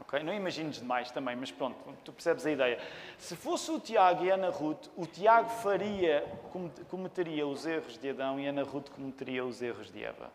[0.00, 0.22] Okay?
[0.22, 2.80] Não imagines demais também, mas pronto, tu percebes a ideia.
[3.18, 6.24] Se fosse o Tiago e Ana Ruth, o Tiago faria,
[6.88, 10.30] cometeria os erros de Adão e Ana Ruth cometeria os erros de Eva.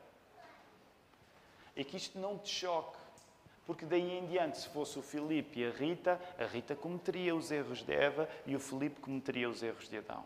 [1.75, 2.97] E que isto não te choque,
[3.65, 7.49] porque daí em diante, se fosse o Filipe e a Rita, a Rita cometeria os
[7.49, 10.23] erros de Eva e o Filipe cometeria os erros de Adão.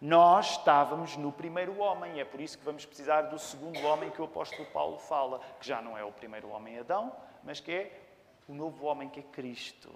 [0.00, 4.22] Nós estávamos no primeiro homem, é por isso que vamos precisar do segundo homem que
[4.22, 8.00] o apóstolo Paulo fala, que já não é o primeiro homem Adão, mas que é
[8.48, 9.92] o novo homem que é Cristo.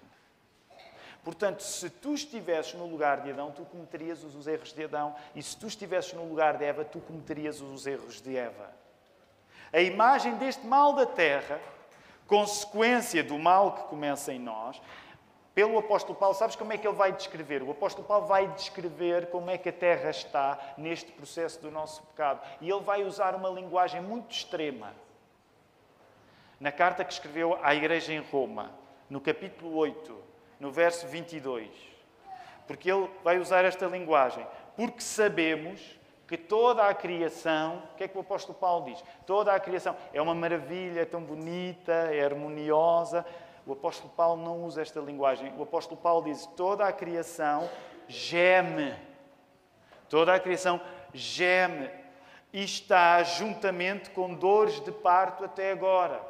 [1.22, 5.42] Portanto, se tu estivesses no lugar de Adão, tu cometerias os erros de Adão, e
[5.42, 8.70] se tu estivesses no lugar de Eva, tu cometerias os erros de Eva.
[9.72, 11.60] A imagem deste mal da terra,
[12.26, 14.82] consequência do mal que começa em nós,
[15.54, 17.62] pelo apóstolo Paulo, sabes como é que ele vai descrever?
[17.62, 22.02] O apóstolo Paulo vai descrever como é que a terra está neste processo do nosso
[22.04, 22.40] pecado.
[22.60, 24.94] E ele vai usar uma linguagem muito extrema.
[26.58, 28.70] Na carta que escreveu à igreja em Roma,
[29.10, 30.16] no capítulo 8,
[30.58, 31.68] no verso 22.
[32.66, 34.46] Porque ele vai usar esta linguagem.
[34.74, 39.04] Porque sabemos que toda a criação, o que é que o apóstolo Paulo diz?
[39.26, 43.26] Toda a criação é uma maravilha, é tão bonita, é harmoniosa
[43.66, 45.52] o apóstolo Paulo não usa esta linguagem.
[45.56, 47.68] O apóstolo Paulo diz: toda a criação
[48.08, 48.94] geme.
[50.08, 50.80] Toda a criação
[51.14, 51.88] geme
[52.52, 56.22] e está juntamente com dores de parto até agora.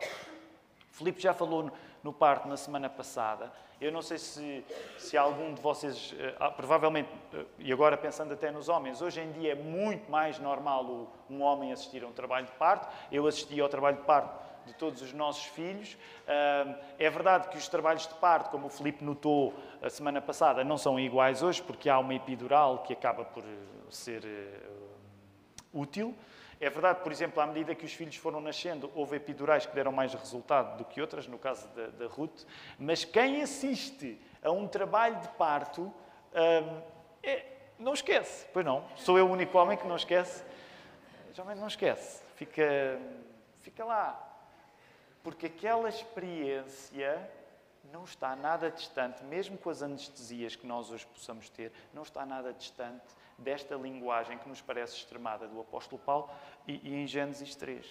[0.90, 1.70] Filipe já falou
[2.02, 3.52] no parto na semana passada.
[3.80, 4.64] Eu não sei se,
[4.96, 9.20] se algum de vocês, eh, ah, provavelmente, eh, e agora pensando até nos homens, hoje
[9.20, 12.86] em dia é muito mais normal um homem assistir a um trabalho de parto.
[13.10, 15.96] Eu assisti ao trabalho de parto de todos os nossos filhos.
[16.98, 20.78] É verdade que os trabalhos de parto, como o Filipe notou a semana passada, não
[20.78, 23.46] são iguais hoje, porque há uma epidural que acaba por eh,
[23.90, 24.22] ser
[25.72, 26.14] útil.
[26.60, 29.90] É verdade, por exemplo, à medida que os filhos foram nascendo, houve epidurais que deram
[29.90, 32.44] mais resultado do que outras, no caso da, da Ruth,
[32.78, 35.92] mas quem assiste a um trabalho de parto
[36.32, 37.44] é,
[37.78, 38.46] não esquece.
[38.52, 40.44] Pois não, sou eu o único homem que não esquece.
[41.32, 42.98] Geralmente não esquece, fica,
[43.60, 44.31] fica lá.
[45.22, 47.30] Porque aquela experiência
[47.92, 52.24] não está nada distante, mesmo com as anestesias que nós hoje possamos ter, não está
[52.24, 53.04] nada distante
[53.38, 56.30] desta linguagem que nos parece extremada do apóstolo Paulo
[56.66, 57.86] e, e em Gênesis 3.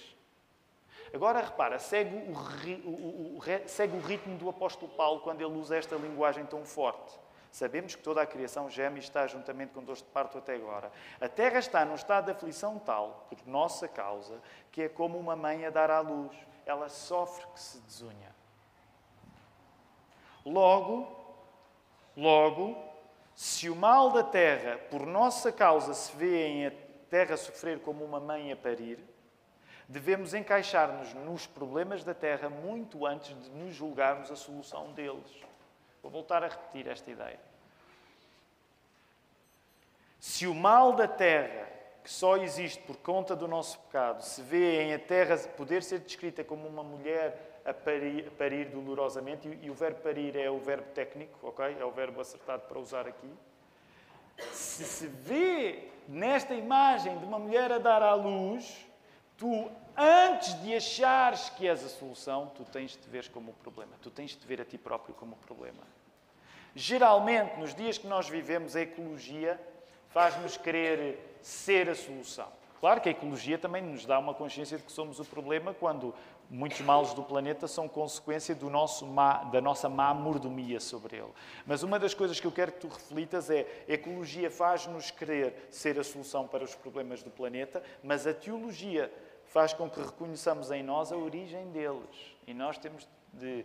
[1.13, 5.75] Agora repara, segue o, o, o, segue o ritmo do apóstolo Paulo quando ele usa
[5.75, 7.19] esta linguagem tão forte.
[7.51, 10.89] Sabemos que toda a criação geme e está juntamente com dores de parto até agora.
[11.19, 14.39] A terra está num estado de aflição tal, por nossa causa,
[14.71, 16.33] que é como uma mãe a dar à luz.
[16.65, 18.35] Ela sofre que se desunha.
[20.45, 21.07] Logo,
[22.15, 22.77] logo,
[23.35, 26.71] se o mal da terra, por nossa causa, se vê em a
[27.09, 28.99] terra sofrer como uma mãe a parir,
[29.87, 35.41] devemos encaixar-nos nos problemas da terra muito antes de nos julgarmos a solução deles.
[36.01, 37.39] Vou voltar a repetir esta ideia.
[40.19, 41.67] Se o mal da terra,
[42.03, 45.99] que só existe por conta do nosso pecado, se vê em a terra poder ser
[45.99, 50.49] descrita como uma mulher a parir, a parir dolorosamente, e, e, o verbo parir é
[50.49, 51.77] o verbo técnico, ok?
[51.79, 53.29] É o verbo acertado para usar aqui.
[54.51, 58.87] Se se vê nesta imagem de uma mulher a dar à luz,
[59.37, 63.53] tu, antes de achares que és a solução, tu tens de te ver como o
[63.55, 63.93] problema.
[64.01, 65.83] Tu tens de te ver a ti próprio como o problema.
[66.73, 69.59] Geralmente, nos dias que nós vivemos, a ecologia
[70.09, 72.47] faz-nos querer ser a solução.
[72.79, 76.15] Claro que a ecologia também nos dá uma consciência de que somos o problema quando
[76.49, 81.31] muitos males do planeta são consequência do nosso má, da nossa má mordomia sobre ele.
[81.65, 85.67] Mas uma das coisas que eu quero que tu reflitas é a ecologia faz-nos querer
[85.69, 89.13] ser a solução para os problemas do planeta, mas a teologia
[89.45, 92.35] faz com que reconheçamos em nós a origem deles.
[92.47, 93.63] E nós temos de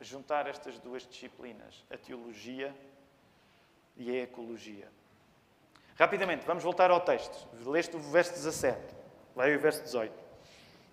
[0.00, 2.74] juntar estas duas disciplinas, a teologia
[3.96, 4.88] e a ecologia.
[5.98, 7.48] Rapidamente, vamos voltar ao texto.
[7.66, 8.78] Leste o verso 17,
[9.34, 10.14] leia o verso 18.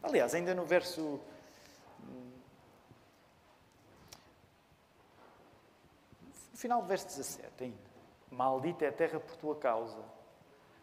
[0.01, 1.21] Aliás, ainda no verso.
[6.51, 7.77] No final do verso 17, ainda.
[8.31, 10.03] Maldita é a terra por tua causa.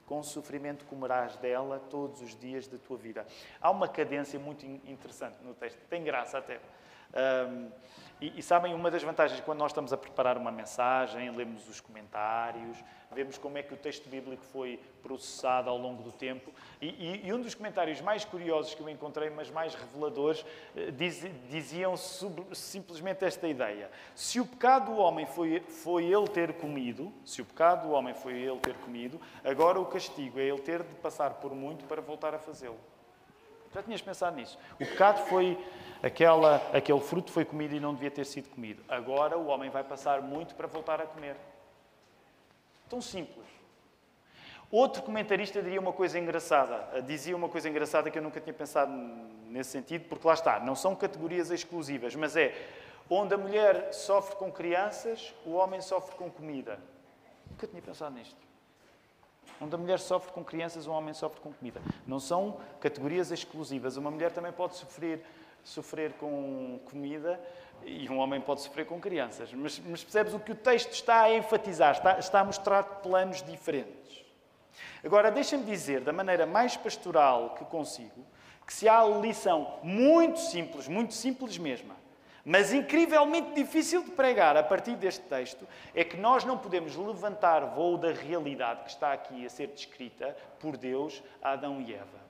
[0.07, 3.27] Com sofrimento comerás dela todos os dias da tua vida.
[3.61, 6.61] Há uma cadência muito interessante no texto, tem graça até.
[7.15, 7.71] Um,
[8.23, 11.81] e, e, sabem, uma das vantagens quando nós estamos a preparar uma mensagem, lemos os
[11.81, 12.79] comentários,
[13.11, 16.53] vemos como é que o texto bíblico foi processado ao longo do tempo.
[16.81, 20.47] E, e, e um dos comentários mais curiosos que eu encontrei, mas mais reveladores,
[20.77, 26.29] eh, diz, diziam sub, simplesmente esta ideia: se o pecado do homem foi, foi ele
[26.29, 30.45] ter comido, se o pecado do homem foi ele ter comido, agora o castigo é
[30.45, 32.79] ele ter de passar por muito para voltar a fazê-lo.
[33.75, 34.59] Já tinhas pensado nisso?
[34.75, 35.59] O pecado foi
[36.03, 38.83] aquela, aquele fruto foi comido e não devia ter sido comido.
[38.89, 41.37] Agora o homem vai passar muito para voltar a comer.
[42.89, 43.47] Tão simples.
[44.71, 48.91] Outro comentarista diria uma coisa engraçada, dizia uma coisa engraçada que eu nunca tinha pensado
[49.49, 52.55] nesse sentido, porque lá está, não são categorias exclusivas, mas é
[53.09, 56.79] onde a mulher sofre com crianças, o homem sofre com comida.
[57.51, 58.52] Nunca tinha pensado nisto.
[59.61, 61.81] Onde a mulher sofre com crianças, o homem sofre com comida.
[62.07, 63.97] Não são categorias exclusivas.
[63.97, 65.25] Uma mulher também pode sofrer,
[65.63, 67.41] sofrer com comida
[67.85, 69.53] e um homem pode sofrer com crianças.
[69.53, 71.93] Mas, mas percebes o que o texto está a enfatizar?
[71.93, 74.25] Está, está a mostrar planos diferentes.
[75.05, 78.25] Agora, deixa-me dizer, da maneira mais pastoral que consigo,
[78.67, 81.93] que se há lição muito simples, muito simples mesmo,
[82.45, 87.65] mas incrivelmente difícil de pregar a partir deste texto é que nós não podemos levantar
[87.67, 92.23] voo da realidade que está aqui a ser descrita por Deus a Adão e Eva.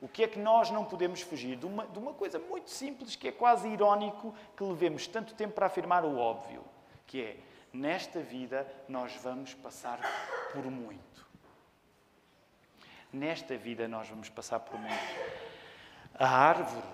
[0.00, 1.56] O que é que nós não podemos fugir?
[1.56, 5.54] De uma, de uma coisa muito simples que é quase irónico que levemos tanto tempo
[5.54, 6.62] para afirmar o óbvio,
[7.06, 7.36] que é,
[7.72, 9.98] nesta vida nós vamos passar
[10.52, 11.26] por muito.
[13.10, 15.16] Nesta vida nós vamos passar por muito.
[16.18, 16.86] A árvore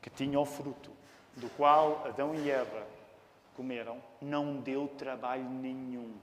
[0.00, 0.90] que tinha o fruto
[1.36, 2.86] do qual Adão e Eva
[3.56, 6.14] comeram, não deu trabalho nenhum.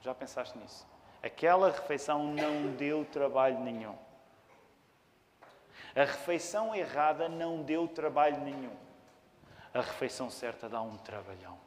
[0.00, 0.86] Já pensaste nisso?
[1.22, 3.96] Aquela refeição não deu trabalho nenhum.
[5.96, 8.76] A refeição errada não deu trabalho nenhum.
[9.72, 11.58] A refeição certa dá um trabalhão.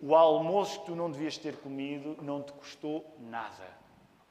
[0.00, 3.66] O almoço que tu não devias ter comido não te custou nada.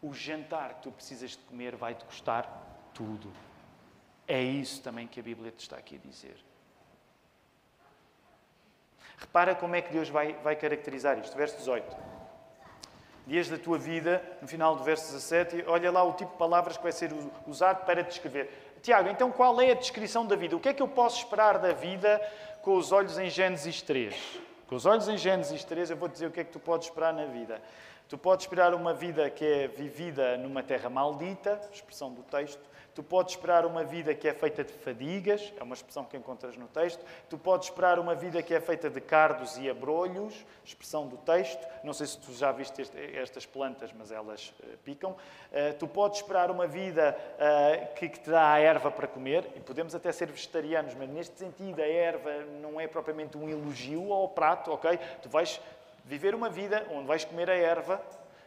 [0.01, 2.47] O jantar que tu precisas de comer vai te custar
[2.93, 3.31] tudo.
[4.27, 6.35] É isso também que a Bíblia te está aqui a dizer.
[9.17, 11.35] Repara como é que Deus vai, vai caracterizar isto.
[11.35, 11.95] Verso 18.
[13.27, 16.77] Dias da tua vida, no final do verso 17, olha lá o tipo de palavras
[16.77, 17.11] que vai ser
[17.47, 18.51] usado para descrever.
[18.83, 20.55] Tiago, então qual é a descrição da vida?
[20.55, 22.21] O que é que eu posso esperar da vida
[22.61, 24.15] com os olhos em Gênesis 3?
[24.67, 26.88] Com os olhos em Gênesis 3, eu vou dizer o que é que tu podes
[26.88, 27.59] esperar na vida.
[28.07, 32.61] Tu podes esperar uma vida que é vivida numa terra maldita, expressão do texto.
[32.93, 36.55] Tu podes esperar uma vida que é feita de fadigas, é uma expressão que encontras
[36.55, 37.03] no texto.
[37.29, 41.67] Tu podes esperar uma vida que é feita de cardos e abrolhos, expressão do texto.
[41.83, 45.11] Não sei se tu já viste estas plantas, mas elas uh, picam.
[45.11, 49.45] Uh, tu podes esperar uma vida uh, que, que, te dá a erva para comer,
[49.57, 54.13] e podemos até ser vegetarianos, mas neste sentido a erva não é propriamente um elogio
[54.13, 54.97] ao prato, ok?
[55.21, 55.59] Tu vais
[56.05, 58.01] viver uma vida onde vais comer a erva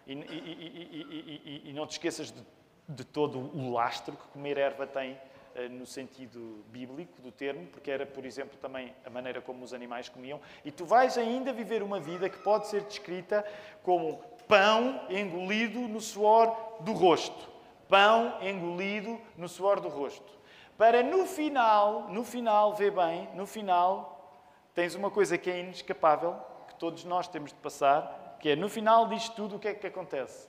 [0.07, 2.43] e, e, e, e não te esqueças de
[2.89, 5.21] de todo o lastro que comer erva tem
[5.55, 9.75] eh, no sentido bíblico do termo, porque era, por exemplo, também a maneira como os
[9.75, 13.45] animais comiam, e tu vais ainda viver uma vida que pode ser descrita
[13.83, 14.19] como
[14.49, 17.51] pão engolido no suor do rosto.
[17.89, 20.39] Pão engolido no suor do rosto.
[20.79, 24.33] Para no final, no final, vê bem, no final,
[24.75, 26.37] tens uma coisa que é inescapável,
[26.79, 29.87] todos nós temos de passar, que é no final disto tudo o que é que
[29.87, 30.49] acontece?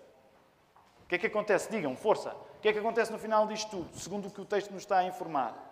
[1.03, 1.69] O que é que acontece?
[1.71, 2.35] Digam, força.
[2.57, 4.83] O que é que acontece no final disto tudo, segundo o que o texto nos
[4.83, 5.69] está a informar?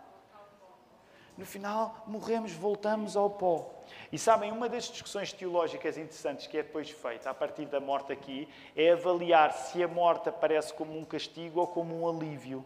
[1.38, 3.70] No final, morremos, voltamos ao pó.
[4.12, 8.12] E sabem, uma das discussões teológicas interessantes que é depois feita a partir da morte
[8.12, 12.66] aqui é avaliar se a morte aparece como um castigo ou como um alívio.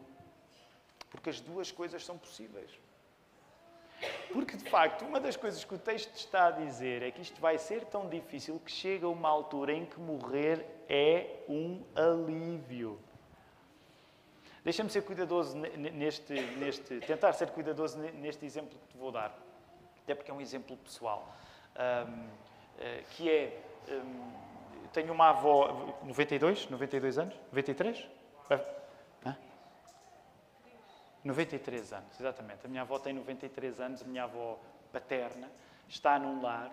[1.10, 2.72] Porque as duas coisas são possíveis.
[4.32, 7.40] Porque, de facto, uma das coisas que o texto está a dizer é que isto
[7.40, 13.00] vai ser tão difícil que chega uma altura em que morrer é um alívio.
[14.64, 19.36] Deixa-me ser cuidadoso neste, neste, tentar ser cuidadoso neste exemplo que te vou dar,
[20.04, 21.28] até porque é um exemplo pessoal,
[21.76, 22.28] um,
[22.80, 23.60] eh, que é,
[23.90, 24.32] um,
[24.94, 28.08] tenho uma avó, 92, 92 anos, 93?
[31.24, 32.66] 93 anos, exatamente.
[32.66, 34.60] A minha avó tem 93 anos, a minha avó
[34.92, 35.50] paterna
[35.88, 36.72] está num lar.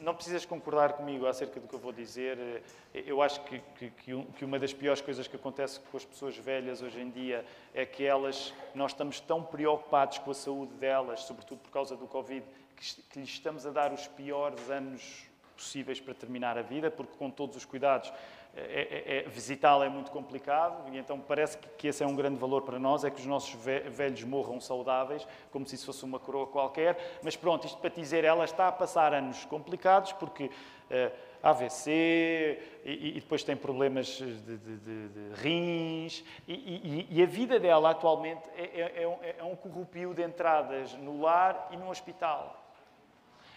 [0.00, 2.62] Não precisas concordar comigo acerca do que eu vou dizer.
[2.92, 6.82] Eu acho que, que, que, uma das piores coisas que acontece com as pessoas velhas
[6.82, 11.60] hoje em dia é que elas, nós estamos tão preocupados com a saúde delas, sobretudo
[11.60, 12.44] por causa do Covid,
[12.76, 17.16] que, que lhes estamos a dar os piores anos possíveis para terminar a vida, porque
[17.16, 18.12] com todos os cuidados
[18.58, 22.16] é, é, é, visitá-la é muito complicado e então parece que, que, esse é um
[22.16, 26.04] grande valor para nós, é que os nossos velhos morram saudáveis, como se isso fosse
[26.04, 27.18] uma coroa qualquer.
[27.22, 30.50] Mas pronto, isto para dizer, ela está a passar anos complicados porque uh,
[30.90, 37.22] eh, AVC e, e, depois tem problemas de, de, de, de rins e, e, e,
[37.22, 41.68] a vida dela atualmente é, é, é um, é um corrupio de entradas no lar
[41.70, 42.67] e no hospital.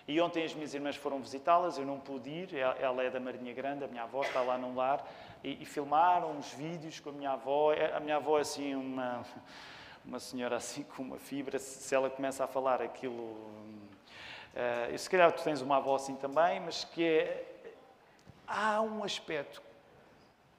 [0.07, 3.53] E ontem as minhas irmãs foram visitá-las, eu não pude ir, ela é da Marinha
[3.53, 5.05] Grande, a minha avó está lá num lar,
[5.43, 7.73] e, e filmaram uns vídeos com a minha avó.
[7.73, 9.23] É, a minha avó é assim uma,
[10.05, 13.37] uma senhora assim com uma fibra, se ela começa a falar aquilo...
[14.53, 17.47] Uh, se calhar tu tens uma avó assim também, mas que é...
[18.45, 19.61] Há um aspecto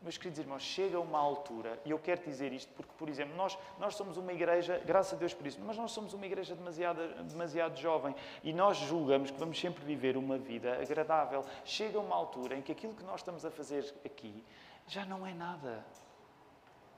[0.02, 3.56] meus queridos irmãos, chega uma altura, e eu quero dizer isto porque, por exemplo, nós,
[3.78, 7.00] nós somos uma igreja, graças a Deus por isso, mas nós somos uma igreja demasiado,
[7.24, 11.44] demasiado jovem e nós julgamos que vamos sempre viver uma vida agradável.
[11.64, 14.44] Chega uma altura em que aquilo que nós estamos a fazer aqui
[14.86, 15.84] já não é nada.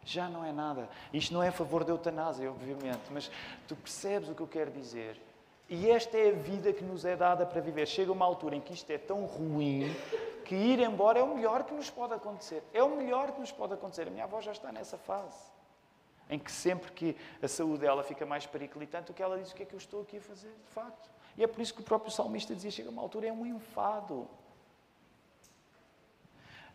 [0.04, 0.88] Já não é nada.
[1.12, 3.30] Isto não é a favor da eutanásia, obviamente, mas
[3.66, 5.20] tu percebes o que eu quero dizer.
[5.68, 7.86] E esta é a vida que nos é dada para viver.
[7.86, 9.94] Chega uma altura em que isto é tão ruim
[10.44, 12.62] que ir embora é o melhor que nos pode acontecer.
[12.72, 14.06] É o melhor que nos pode acontecer.
[14.06, 15.38] A minha avó já está nessa fase.
[16.28, 19.54] Em que sempre que a saúde dela fica mais periclitante, o que ela diz, o
[19.54, 21.10] que é que eu estou aqui a fazer, de facto.
[21.36, 24.28] E é por isso que o próprio salmista dizia, chega uma altura, é um enfado.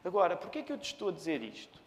[0.03, 1.79] Agora, porquê é que eu te estou a dizer isto?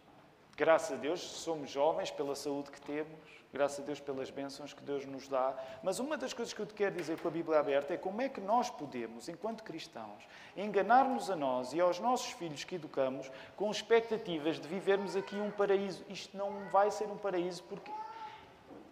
[0.55, 3.17] Graças a Deus somos jovens pela saúde que temos,
[3.51, 5.51] graças a Deus pelas bênçãos que Deus nos dá.
[5.81, 8.21] Mas uma das coisas que eu te quero dizer com a Bíblia aberta é como
[8.21, 10.23] é que nós podemos, enquanto cristãos,
[10.55, 15.49] enganar-nos a nós e aos nossos filhos que educamos com expectativas de vivermos aqui um
[15.49, 16.05] paraíso.
[16.07, 17.91] Isto não vai ser um paraíso porque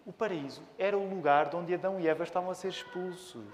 [0.04, 3.44] o paraíso era o lugar de onde Adão e Eva estavam a ser expulsos.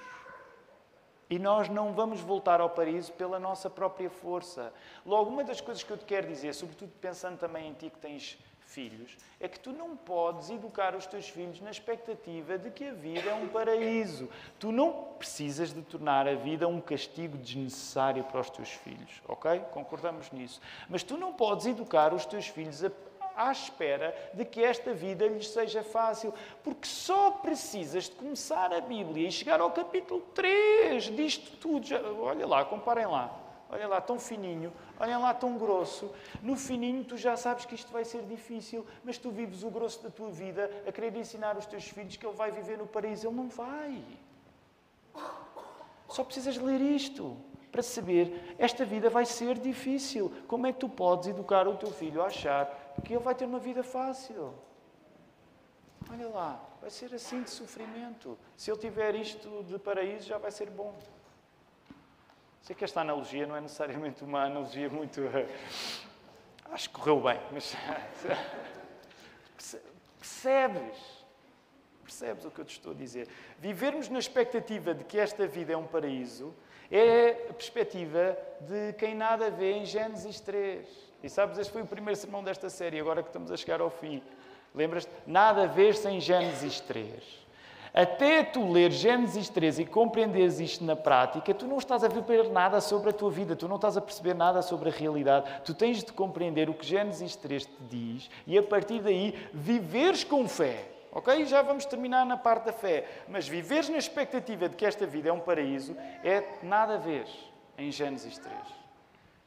[1.30, 4.72] E nós não vamos voltar ao paraíso pela nossa própria força.
[5.04, 7.98] Logo, uma das coisas que eu te quero dizer, sobretudo pensando também em ti que
[7.98, 12.84] tens filhos, é que tu não podes educar os teus filhos na expectativa de que
[12.84, 14.28] a vida é um paraíso.
[14.58, 19.60] Tu não precisas de tornar a vida um castigo desnecessário para os teus filhos, ok?
[19.70, 20.60] Concordamos nisso.
[20.88, 22.90] Mas tu não podes educar os teus filhos a
[23.38, 26.34] à espera de que esta vida lhes seja fácil,
[26.64, 31.86] porque só precisas de começar a Bíblia e chegar ao capítulo 3 disto tudo.
[31.86, 33.32] Já, olha lá, comparem lá.
[33.70, 36.10] Olha lá, tão fininho, olha lá, tão grosso.
[36.42, 40.02] No fininho, tu já sabes que isto vai ser difícil, mas tu vives o grosso
[40.02, 43.28] da tua vida a querer ensinar os teus filhos que ele vai viver no paraíso.
[43.28, 44.02] Ele não vai.
[46.08, 47.36] Só precisas ler isto
[47.70, 50.32] para saber esta vida vai ser difícil.
[50.46, 53.44] Como é que tu podes educar o teu filho a achar que ele vai ter
[53.44, 54.54] uma vida fácil?
[56.10, 58.38] Olha lá, vai ser assim de sofrimento.
[58.56, 60.94] Se ele tiver isto de paraíso, já vai ser bom.
[62.62, 65.20] Sei que esta analogia não é necessariamente uma analogia muito.
[66.70, 67.74] Acho que correu bem, mas.
[70.18, 70.98] Percebes?
[72.02, 73.28] Percebes o que eu te estou a dizer?
[73.58, 76.54] Vivermos na expectativa de que esta vida é um paraíso
[76.90, 81.07] é a perspectiva de quem nada vê em Gênesis 3.
[81.22, 83.90] E sabes, este foi o primeiro sermão desta série, agora que estamos a chegar ao
[83.90, 84.22] fim.
[84.74, 85.10] Lembras-te?
[85.26, 87.48] Nada vês sem Gênesis 3.
[87.92, 92.48] Até tu ler Gênesis 3 e compreenderes isto na prática, tu não estás a ver
[92.50, 95.50] nada sobre a tua vida, tu não estás a perceber nada sobre a realidade.
[95.64, 100.22] Tu tens de compreender o que Gênesis 3 te diz e a partir daí viveres
[100.22, 100.84] com fé.
[101.10, 101.46] Ok?
[101.46, 103.04] Já vamos terminar na parte da fé.
[103.26, 107.26] Mas viveres na expectativa de que esta vida é um paraíso é nada a ver
[107.76, 108.77] em Gênesis 3.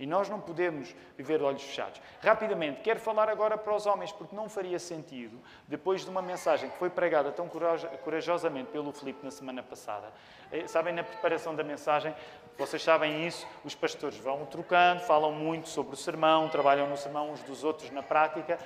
[0.02, 2.02] E nós não podemos viver de olhos fechados.
[2.24, 6.72] Rapidamente, quero falar agora para os homens, porque não faria sentido, depois de uma mensagem
[6.72, 10.12] que foi pregada tão corajosamente pelo Filipe na semana passada.
[10.52, 12.16] Eh, sabem, na preparação da mensagem,
[12.58, 17.30] vocês sabem isso, os pastores vão trocando, falam muito sobre o sermão, trabalham no sermão
[17.30, 18.58] uns dos outros na prática.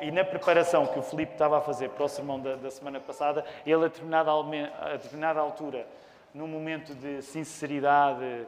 [0.00, 3.44] E na preparação que o Filipe estava a fazer para o sermão da, semana passada,
[3.66, 5.84] ele, a determinada, altura,
[6.32, 8.46] num momento de sinceridade,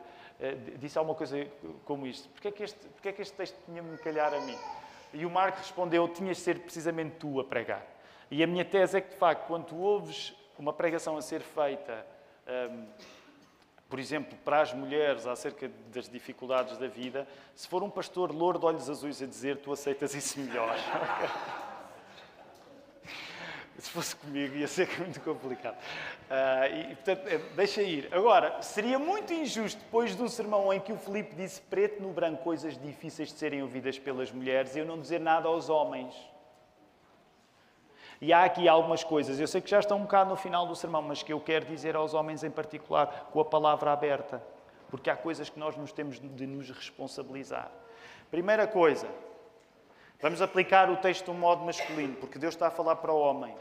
[0.78, 1.46] disse alguma coisa
[1.84, 4.56] como isto: Porquê é que este, porquê é que este texto tinha-me calhar a mim?
[5.12, 7.84] E o Marco respondeu: Tinhas de ser precisamente tu a pregar.
[8.30, 12.06] E a minha tese é que, de facto, quando ouves uma pregação a ser feita,
[12.70, 12.86] um,
[13.88, 18.58] por exemplo, para as mulheres acerca das dificuldades da vida, se for um pastor louro
[18.58, 20.76] de olhos azuis a dizer, tu aceitas isso melhor.
[23.78, 25.76] Se fosse comigo ia ser muito complicado.
[25.76, 28.08] Uh, e, portanto, é, deixa ir.
[28.12, 32.10] Agora, seria muito injusto, depois de um sermão em que o Filipe disse preto no
[32.10, 36.14] branco coisas difíceis de serem ouvidas pelas mulheres, eu não dizer nada aos homens.
[38.20, 40.74] E há aqui algumas coisas, eu sei que já estão um bocado no final do
[40.74, 44.42] sermão, mas que eu quero dizer aos homens em particular, com a palavra aberta.
[44.88, 47.70] Porque há coisas que nós nos temos de nos responsabilizar.
[48.30, 49.06] Primeira coisa,
[50.20, 53.18] vamos aplicar o texto de um modo masculino, porque Deus está a falar para o
[53.18, 53.54] homem.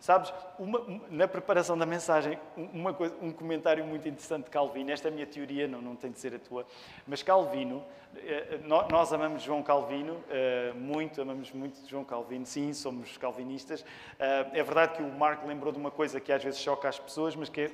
[0.00, 5.08] Sabes, uma, na preparação da mensagem, uma coisa, um comentário muito interessante de Calvino, esta
[5.08, 6.66] é a minha teoria, não, não tem de ser a tua,
[7.06, 7.82] mas Calvino,
[8.16, 13.82] eh, nós amamos João Calvino, eh, muito, amamos muito João Calvino, sim, somos calvinistas.
[14.18, 16.98] Eh, é verdade que o Marco lembrou de uma coisa que às vezes choca as
[16.98, 17.70] pessoas, mas que é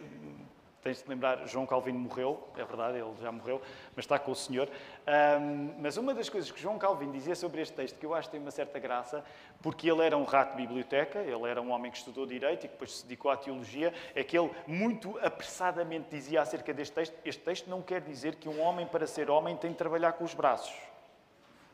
[0.83, 3.61] Tens de lembrar, João Calvino morreu, é verdade, ele já morreu,
[3.95, 4.67] mas está com o Senhor.
[5.07, 8.29] Um, mas uma das coisas que João Calvino dizia sobre este texto, que eu acho
[8.29, 9.23] que tem uma certa graça,
[9.61, 12.69] porque ele era um rato de biblioteca, ele era um homem que estudou Direito e
[12.69, 17.15] que depois se dedicou à Teologia, é que ele muito apressadamente dizia acerca deste texto,
[17.25, 20.25] este texto não quer dizer que um homem, para ser homem, tem de trabalhar com
[20.25, 20.73] os braços.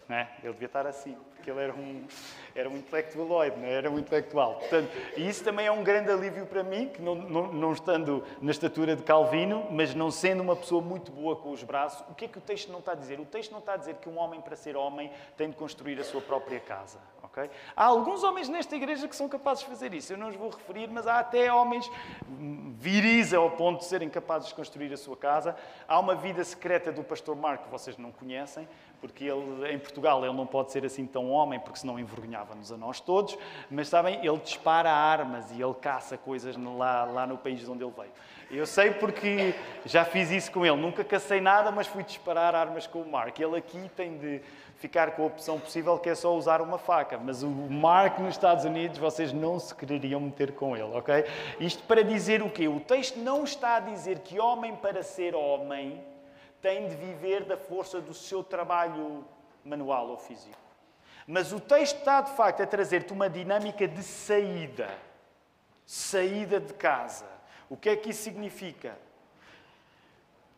[0.08, 0.28] É?
[0.42, 2.06] Ele devia estar assim, porque ele era um,
[2.54, 3.72] era um intelectualoide, não é?
[3.72, 4.54] era um intelectual.
[4.54, 8.24] Portanto, e isso também é um grande alívio para mim, que não, não, não, estando
[8.40, 12.14] na estatura de Calvino, mas não sendo uma pessoa muito boa com os braços, o
[12.14, 13.18] que é que o texto não está a dizer?
[13.18, 15.98] O texto não está a dizer que um homem, para ser homem, tem de construir
[15.98, 17.00] a sua própria casa.
[17.24, 17.50] Okay?
[17.76, 20.48] Há alguns homens nesta igreja que são capazes de fazer isso, eu não os vou
[20.48, 21.90] referir, mas há até homens
[22.78, 25.54] viris ao ponto de serem capazes de construir a sua casa.
[25.86, 28.66] Há uma vida secreta do pastor Marco que vocês não conhecem,
[29.06, 32.76] porque ele, em Portugal ele não pode ser assim tão homem, porque senão envergonhava-nos a
[32.76, 33.38] nós todos,
[33.70, 37.84] mas sabem, ele dispara armas e ele caça coisas lá, lá no país de onde
[37.84, 38.10] ele veio.
[38.50, 39.54] Eu sei porque
[39.84, 43.38] já fiz isso com ele, nunca cacei nada, mas fui disparar armas com o Mark.
[43.38, 44.40] Ele aqui tem de
[44.76, 48.34] ficar com a opção possível que é só usar uma faca, mas o Mark nos
[48.34, 51.24] Estados Unidos vocês não se quereriam meter com ele, ok?
[51.58, 52.68] Isto para dizer o quê?
[52.68, 56.04] O texto não está a dizer que homem para ser homem
[56.66, 59.24] tem de viver da força do seu trabalho
[59.64, 60.58] manual ou físico.
[61.24, 64.92] Mas o texto está, de facto, a trazer-te uma dinâmica de saída.
[65.86, 67.28] Saída de casa.
[67.70, 68.98] O que é que isso significa?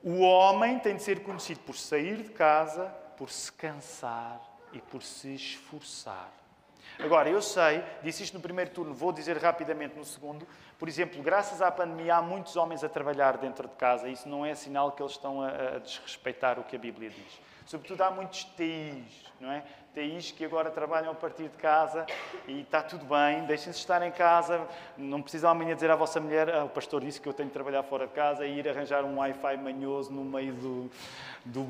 [0.03, 2.87] O homem tem de ser conhecido por sair de casa,
[3.19, 4.41] por se cansar
[4.73, 6.33] e por se esforçar.
[7.01, 10.47] Agora, eu sei, disse isto no primeiro turno, vou dizer rapidamente no segundo.
[10.79, 14.09] Por exemplo, graças à pandemia, há muitos homens a trabalhar dentro de casa.
[14.09, 17.41] Isso não é sinal que eles estão a, a desrespeitar o que a Bíblia diz.
[17.69, 19.63] Sobretudo, há muitos TIs, não é?
[19.93, 22.07] TIs que agora trabalham a partir de casa
[22.47, 24.67] e está tudo bem, deixem-se estar em casa,
[24.97, 27.53] não precisam amanhã dizer à vossa mulher, ah, o pastor disse que eu tenho de
[27.53, 30.91] trabalhar fora de casa e ir arranjar um Wi-Fi manhoso no meio do,
[31.45, 31.65] do,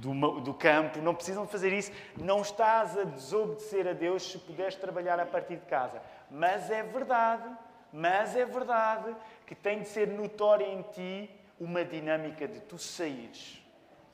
[0.00, 1.92] do, do, campo, não precisam fazer isso.
[2.16, 6.00] Não estás a desobedecer a Deus se puderes trabalhar a partir de casa.
[6.30, 7.44] Mas é verdade,
[7.92, 9.14] mas é verdade
[9.46, 11.30] que tem de ser notória em ti
[11.60, 13.57] uma dinâmica de tu saíres,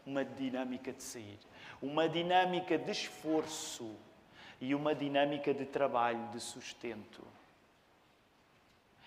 [0.06, 1.38] uma dinâmica de sair
[1.84, 3.94] uma dinâmica de esforço
[4.58, 7.22] e uma dinâmica de trabalho, de sustento.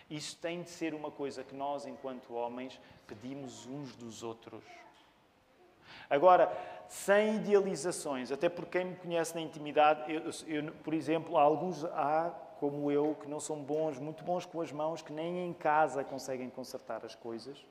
[0.10, 4.64] Isso tem de ser uma coisa que nós, enquanto homens, pedimos uns dos outros.
[6.10, 6.56] Agora,
[6.88, 11.84] sem idealizações, até porque quem me conhece na intimidade, eu, eu, por exemplo, há alguns
[11.84, 15.54] há, como eu, que não são bons, muito bons com as mãos, que nem em
[15.54, 17.66] casa conseguem consertar as coisas.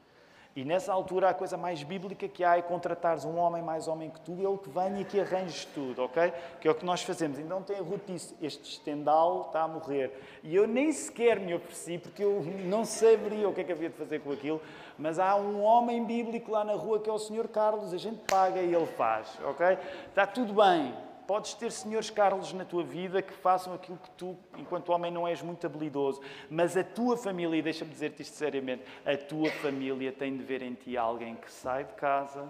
[0.56, 4.08] E nessa altura a coisa mais bíblica que há é contratares um homem mais homem
[4.08, 6.32] que tu, ele que venha e que arranjes tudo, ok?
[6.58, 7.38] Que é o que nós fazemos.
[7.38, 10.18] Então tem Ruth disse, este estendal está a morrer.
[10.42, 13.90] E eu nem sequer me ofereci, porque eu não saberia o que é que havia
[13.90, 14.62] de fazer com aquilo,
[14.98, 18.22] mas há um homem bíblico lá na rua que é o Senhor Carlos, a gente
[18.26, 19.76] paga e ele faz, ok?
[20.08, 21.05] Está tudo bem.
[21.26, 25.26] Podes ter senhores Carlos na tua vida que façam aquilo que tu, enquanto homem, não
[25.26, 26.20] és muito habilidoso.
[26.48, 30.62] Mas a tua família, e deixa-me dizer-te isto seriamente, a tua família tem de ver
[30.62, 32.48] em ti alguém que sai de casa,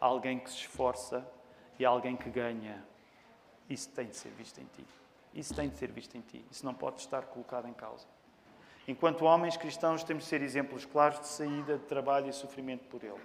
[0.00, 1.26] alguém que se esforça
[1.78, 2.84] e alguém que ganha.
[3.68, 4.84] Isso tem de ser visto em ti.
[5.34, 6.44] Isso tem de ser visto em ti.
[6.50, 8.06] Isso não pode estar colocado em causa.
[8.86, 13.04] Enquanto homens cristãos, temos de ser exemplos claros de saída, de trabalho e sofrimento por
[13.04, 13.20] Ele.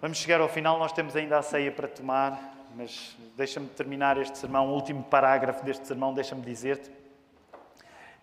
[0.00, 4.38] Vamos chegar ao final, nós temos ainda a ceia para tomar mas deixa-me terminar este
[4.38, 6.88] sermão, o último parágrafo deste sermão, deixa-me dizer-te.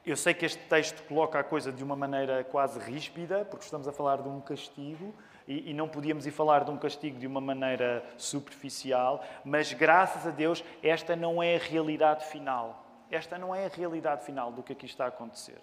[0.06, 3.86] Eu sei que este texto coloca a coisa de uma maneira quase ríspida, porque estamos
[3.86, 5.14] a falar de um castigo,
[5.46, 10.32] e, não podíamos ir falar de um castigo de uma maneira superficial, mas graças a
[10.32, 12.86] Deus esta não é a realidade final.
[13.12, 15.60] Esta não é a realidade final do que aqui está a acontecer.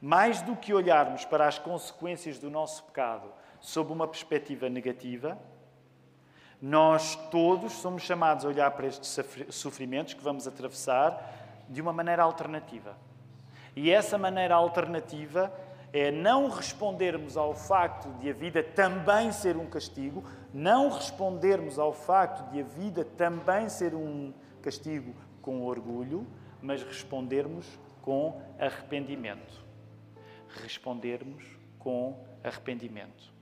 [0.00, 5.38] Mais do que olharmos para as consequências do nosso pecado sob uma perspectiva negativa,
[6.60, 12.22] nós todos somos chamados a olhar para estes sofrimentos que vamos atravessar de uma maneira
[12.22, 12.96] alternativa.
[13.74, 15.52] E essa maneira alternativa
[15.92, 21.92] é não respondermos ao facto de a vida também ser um castigo, não respondermos ao
[21.92, 26.26] facto de a vida também ser um castigo com orgulho,
[26.60, 27.66] mas respondermos
[28.02, 29.64] com arrependimento.
[30.62, 31.44] Respondermos
[31.78, 33.32] com arrependimento.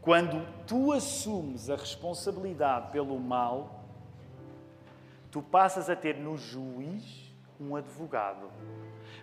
[0.00, 3.84] Quando tu assumes a responsabilidade pelo mal,
[5.30, 8.48] tu passas a ter no juiz um advogado.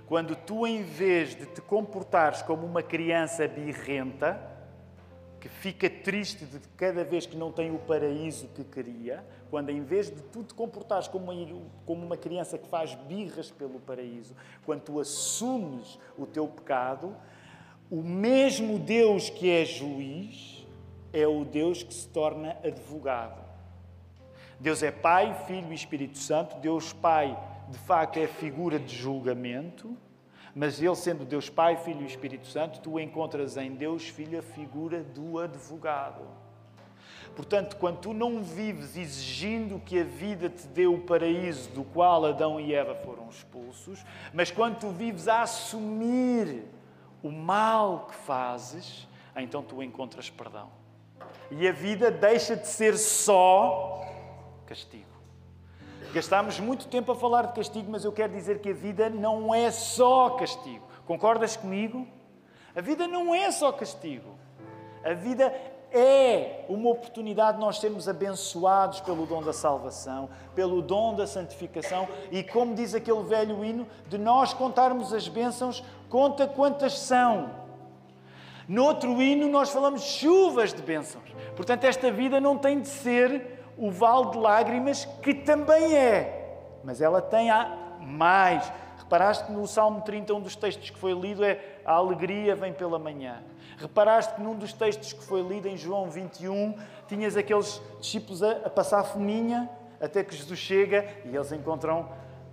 [0.06, 4.56] Quando tu, em vez de te comportares como uma criança birrenta,
[5.40, 9.82] que fica triste de cada vez que não tem o paraíso que queria, quando em
[9.82, 14.36] vez de tu te comportares como uma, como uma criança que faz birras pelo paraíso,
[14.66, 17.16] quando tu assumes o teu pecado,
[17.92, 20.55] o mesmo Deus que é juiz
[21.16, 23.41] é o Deus que se torna advogado.
[24.59, 26.57] Deus é Pai, Filho e Espírito Santo.
[26.57, 27.38] Deus Pai,
[27.70, 29.97] de facto, é figura de julgamento,
[30.53, 34.41] mas Ele sendo Deus Pai, Filho e Espírito Santo, tu encontras em Deus Filho a
[34.41, 36.28] figura do advogado.
[37.34, 42.26] Portanto, quando tu não vives exigindo que a vida te dê o paraíso do qual
[42.26, 46.66] Adão e Eva foram expulsos, mas quando tu vives a assumir
[47.24, 50.70] o mal que fazes, então tu encontras perdão.
[51.58, 54.06] E a vida deixa de ser só
[54.66, 55.06] castigo.
[56.14, 59.56] Gastámos muito tempo a falar de castigo, mas eu quero dizer que a vida não
[59.56, 60.86] é só castigo.
[61.06, 62.06] Concordas comigo?
[62.76, 64.36] A vida não é só castigo.
[65.01, 65.53] A vida
[65.93, 72.06] é uma oportunidade de nós sermos abençoados pelo dom da salvação, pelo dom da santificação
[72.32, 77.64] e, como diz aquele velho hino, de nós contarmos as bênçãos, conta quantas são.
[78.68, 81.24] No outro hino, nós falamos chuvas de bênçãos.
[81.55, 87.01] Portanto, esta vida não tem de ser o vale de lágrimas, que também é, mas
[87.01, 87.49] ela tem
[88.01, 88.72] mais.
[88.97, 92.74] Reparaste que no Salmo 30, um dos textos que foi lido é a alegria vem
[92.74, 93.43] pela manhã.
[93.78, 96.76] Reparaste que num dos textos que foi lido em João 21,
[97.07, 102.09] tinhas aqueles discípulos a, a passar fominha até que Jesus chega e eles encontram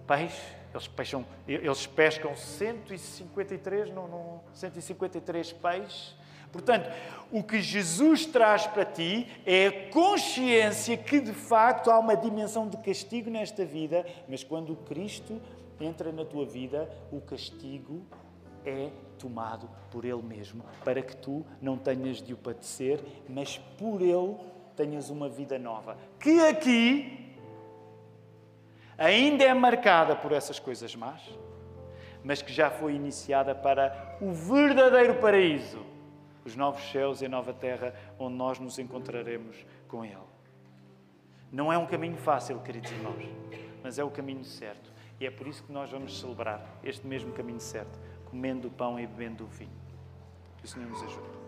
[0.06, 6.16] peixe eles, peixam, eles pescam 153, não, não, 153 peixes,
[6.52, 6.90] Portanto,
[7.32, 12.68] o que Jesus traz para ti é a consciência que de facto há uma dimensão
[12.68, 15.40] de castigo nesta vida, mas quando Cristo
[15.80, 18.02] entra na tua vida, o castigo
[18.66, 24.02] é tomado por Ele mesmo, para que tu não tenhas de o padecer, mas por
[24.02, 24.36] Ele
[24.76, 25.96] tenhas uma vida nova.
[26.20, 27.21] Que aqui
[29.02, 31.20] ainda é marcada por essas coisas más,
[32.22, 35.84] mas que já foi iniciada para o verdadeiro paraíso,
[36.44, 39.56] os novos céus e a nova terra, onde nós nos encontraremos
[39.88, 40.16] com Ele.
[41.50, 43.24] Não é um caminho fácil, queridos irmãos,
[43.82, 44.92] mas é o caminho certo.
[45.18, 47.98] E é por isso que nós vamos celebrar este mesmo caminho certo,
[48.30, 49.70] comendo o pão e bebendo o vinho.
[50.58, 51.41] Que o Senhor nos ajude.